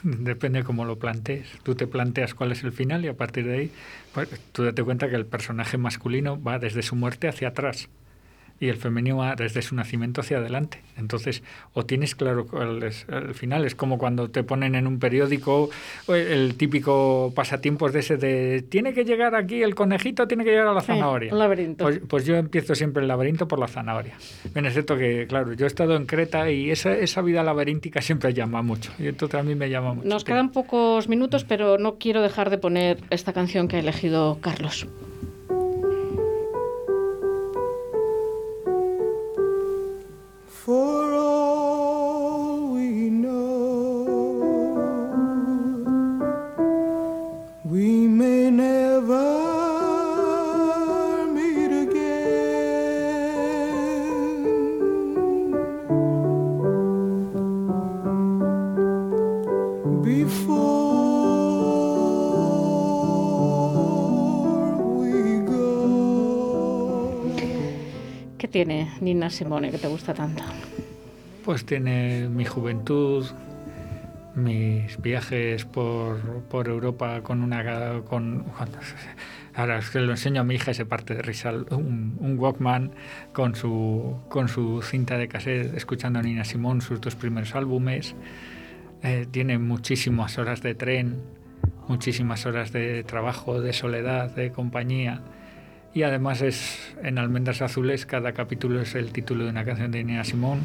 [0.02, 1.46] Depende cómo lo plantees.
[1.62, 3.70] Tú te planteas cuál es el final y a partir de ahí,
[4.14, 7.88] pues, tú date cuenta que el personaje masculino va desde su muerte hacia atrás
[8.60, 10.82] y el femenino va desde su nacimiento hacia adelante.
[10.98, 11.42] Entonces,
[11.72, 13.64] o tienes claro cuál es el final.
[13.64, 15.70] Es como cuando te ponen en un periódico
[16.06, 20.50] o el típico pasatiempos de ese de tiene que llegar aquí el conejito, tiene que
[20.50, 21.32] llegar a la Sí, zanahoria.
[21.32, 21.84] un laberinto.
[21.84, 24.14] Pues, pues yo empiezo siempre el laberinto por la zanahoria.
[24.52, 28.02] Bien, es cierto que, claro, yo he estado en Creta y esa, esa vida laberíntica
[28.02, 28.92] siempre llama mucho.
[28.98, 30.06] Y entonces a mí me llama mucho.
[30.08, 34.38] Nos quedan pocos minutos, pero no quiero dejar de poner esta canción que ha elegido
[34.42, 34.86] Carlos.
[40.70, 40.99] For
[68.64, 70.42] tiene Nina Simone que te gusta tanto?
[71.46, 73.24] Pues tiene mi juventud,
[74.34, 78.02] mis viajes por, por Europa con una...
[78.02, 78.44] Con,
[79.54, 81.52] ahora es que lo enseño a mi hija y se parte de risa.
[81.70, 82.90] Un, un Walkman
[83.32, 88.14] con su, con su cinta de cassette, escuchando a Nina Simón, sus dos primeros álbumes.
[89.02, 91.22] Eh, tiene muchísimas horas de tren,
[91.88, 95.22] muchísimas horas de trabajo, de soledad, de compañía.
[95.92, 100.04] Y además es en Almendras Azules, cada capítulo es el título de una canción de
[100.04, 100.60] Nina Simón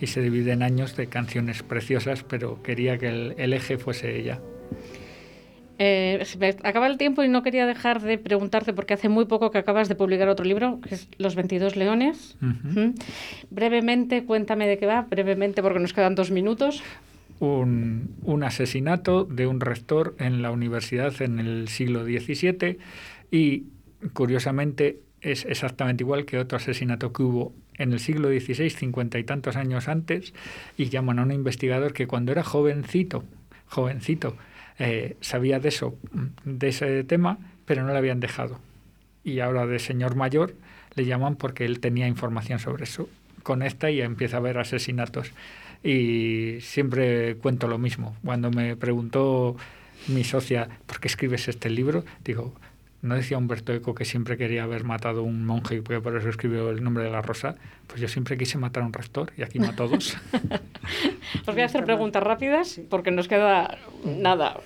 [0.00, 4.18] y se divide en años de canciones preciosas, pero quería que el, el eje fuese
[4.18, 4.40] ella.
[5.78, 9.26] Eh, se me acaba el tiempo y no quería dejar de preguntarte, porque hace muy
[9.26, 12.38] poco que acabas de publicar otro libro, que es Los 22 Leones.
[13.50, 16.82] Brevemente, cuéntame de qué va, brevemente, porque nos quedan dos minutos.
[17.40, 22.78] un, un asesinato de un rector en la universidad en el siglo XVII
[23.30, 23.64] y
[24.12, 29.24] curiosamente es exactamente igual que otro asesinato que hubo en el siglo XVI, cincuenta y
[29.24, 30.32] tantos años antes,
[30.76, 33.24] y llaman a un investigador que cuando era jovencito,
[33.68, 34.36] jovencito,
[34.78, 35.96] eh, sabía de eso,
[36.44, 38.58] de ese tema, pero no le habían dejado.
[39.24, 40.54] Y ahora de señor mayor
[40.94, 43.08] le llaman porque él tenía información sobre eso.
[43.42, 45.32] Conecta y empieza a ver asesinatos.
[45.82, 48.16] Y siempre cuento lo mismo.
[48.24, 49.56] Cuando me preguntó
[50.08, 52.04] mi socia, ¿por qué escribes este libro?
[52.24, 52.54] Digo,
[53.06, 56.16] ¿no decía Humberto Eco que siempre quería haber matado a un monje y que por
[56.16, 57.56] eso escribió el nombre de la rosa?
[57.86, 60.16] Pues yo siempre quise matar a un rector y aquí mató a dos.
[61.46, 64.60] Os voy a hacer preguntas rápidas, porque nos queda nada,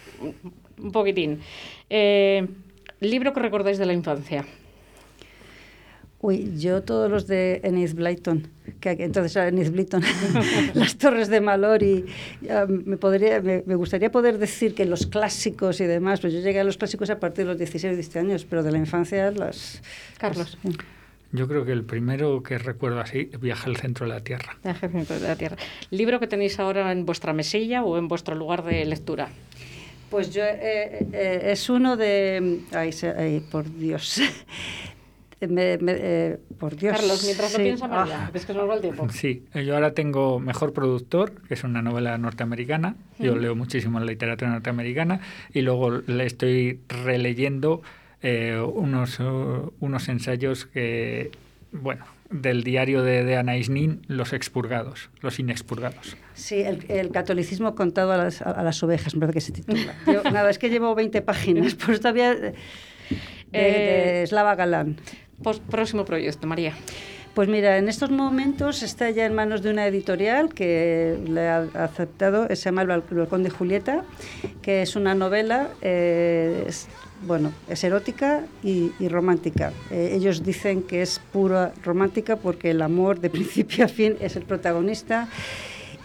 [0.78, 1.40] un poquitín.
[1.88, 2.46] Eh,
[3.00, 4.44] libro que recordáis de la infancia.
[6.22, 8.46] Uy, yo todos los de Enid Blyton,
[8.78, 10.02] que entonces era Enid Blyton,
[10.74, 12.04] las Torres de Mallory,
[12.42, 16.40] ya me, podría, me, me gustaría poder decir que los clásicos y demás, pues yo
[16.40, 18.76] llegué a los clásicos a partir de los 16 o 17 años, pero de la
[18.78, 19.80] infancia las...
[20.18, 20.58] Carlos.
[20.62, 20.76] las-
[21.32, 24.58] Yo creo que el primero que recuerdo así, Viaje al centro de la Tierra.
[24.62, 25.56] De Ejército de la Tierra.
[25.90, 29.30] ¿Libro que tenéis ahora en vuestra mesilla o en vuestro lugar de lectura?
[30.10, 32.60] Pues yo, eh, eh, es uno de...
[32.72, 34.20] Ay, ay, por Dios.
[35.40, 36.96] Eh, me- me- eh, por Dios.
[36.96, 37.62] Carlos, mientras lo sí.
[37.62, 38.30] piensa María, Ah.
[38.34, 39.08] es que se nos va el tiempo.
[39.10, 42.96] Sí, yo ahora tengo Mejor Productor, que es una novela norteamericana.
[43.18, 45.20] Yo leo muchísimo la literatura norteamericana
[45.52, 47.82] y luego le estoy releyendo
[48.22, 51.30] eh, unos, uh, unos ensayos que,
[51.72, 56.16] bueno, del diario de, de Anais Nin, Los expurgados, los inexpurgados.
[56.34, 59.52] Sí, el, el catolicismo contado a las, a, a las ovejas, me parece que se
[59.52, 59.94] titula.
[60.06, 64.96] Yo, nada, es que llevo 20 páginas, pues todavía de, de- de Eh, Slava Galán.
[65.70, 66.74] Próximo proyecto, María.
[67.34, 71.58] Pues mira, en estos momentos está ya en manos de una editorial que le ha
[71.74, 74.04] aceptado, se llama El Bal- El Balcón de Julieta,
[74.62, 76.88] que es una novela, eh, es-
[77.22, 79.72] bueno, es erótica y, y romántica.
[79.90, 84.36] Eh, ellos dicen que es pura romántica porque el amor de principio a fin es
[84.36, 85.28] el protagonista.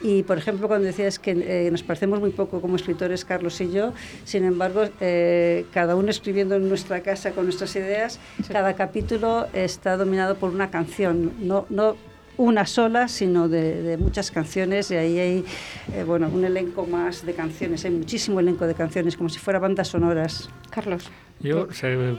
[0.07, 3.71] Y, por ejemplo, cuando decías que eh, nos parecemos muy poco como escritores, Carlos y
[3.71, 3.91] yo,
[4.23, 8.19] sin embargo, eh, cada uno escribiendo en nuestra casa con nuestras ideas,
[8.51, 11.95] cada capítulo está dominado por una canción, no, no
[12.37, 15.45] una sola, sino de, de muchas canciones, y ahí hay
[15.93, 19.57] eh, bueno, un elenco más de canciones, hay muchísimo elenco de canciones, como si fuera
[19.57, 20.49] bandas sonoras.
[20.69, 21.09] Carlos.
[21.39, 22.17] Yo, se-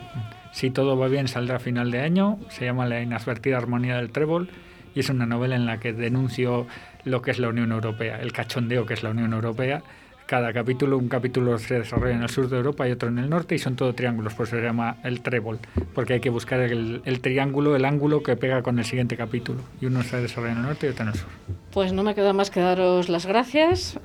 [0.51, 2.39] si todo va bien, saldrá a final de año.
[2.49, 4.49] Se llama La inadvertida armonía del trébol
[4.97, 6.65] y es una novela en la que denuncio
[7.03, 9.83] lo que es la Unión Europea, el cachondeo que es la Unión Europea.
[10.25, 13.29] Cada capítulo, un capítulo se desarrolla en el sur de Europa y otro en el
[13.29, 15.59] norte y son todo triángulos, por eso se llama el trébol,
[15.93, 19.59] porque hay que buscar el, el triángulo, el ángulo que pega con el siguiente capítulo.
[19.79, 21.29] Y uno se desarrolla en el norte y otro en el sur.
[21.71, 23.99] Pues no me queda más que daros las gracias.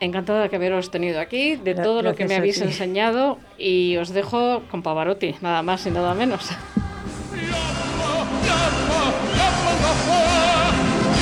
[0.00, 4.08] Encantada de que haberos tenido aquí, de todo lo que me habéis enseñado y os
[4.08, 6.50] dejo con Pavarotti, nada más y nada menos.
[8.48, 9.00] Yapma,
[9.40, 10.18] yapma, yapma.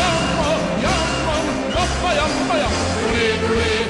[0.00, 0.50] Yapma,
[0.84, 1.36] yapma,
[1.76, 2.86] yapma, yapma, yapma.
[3.02, 3.85] Duri, duri.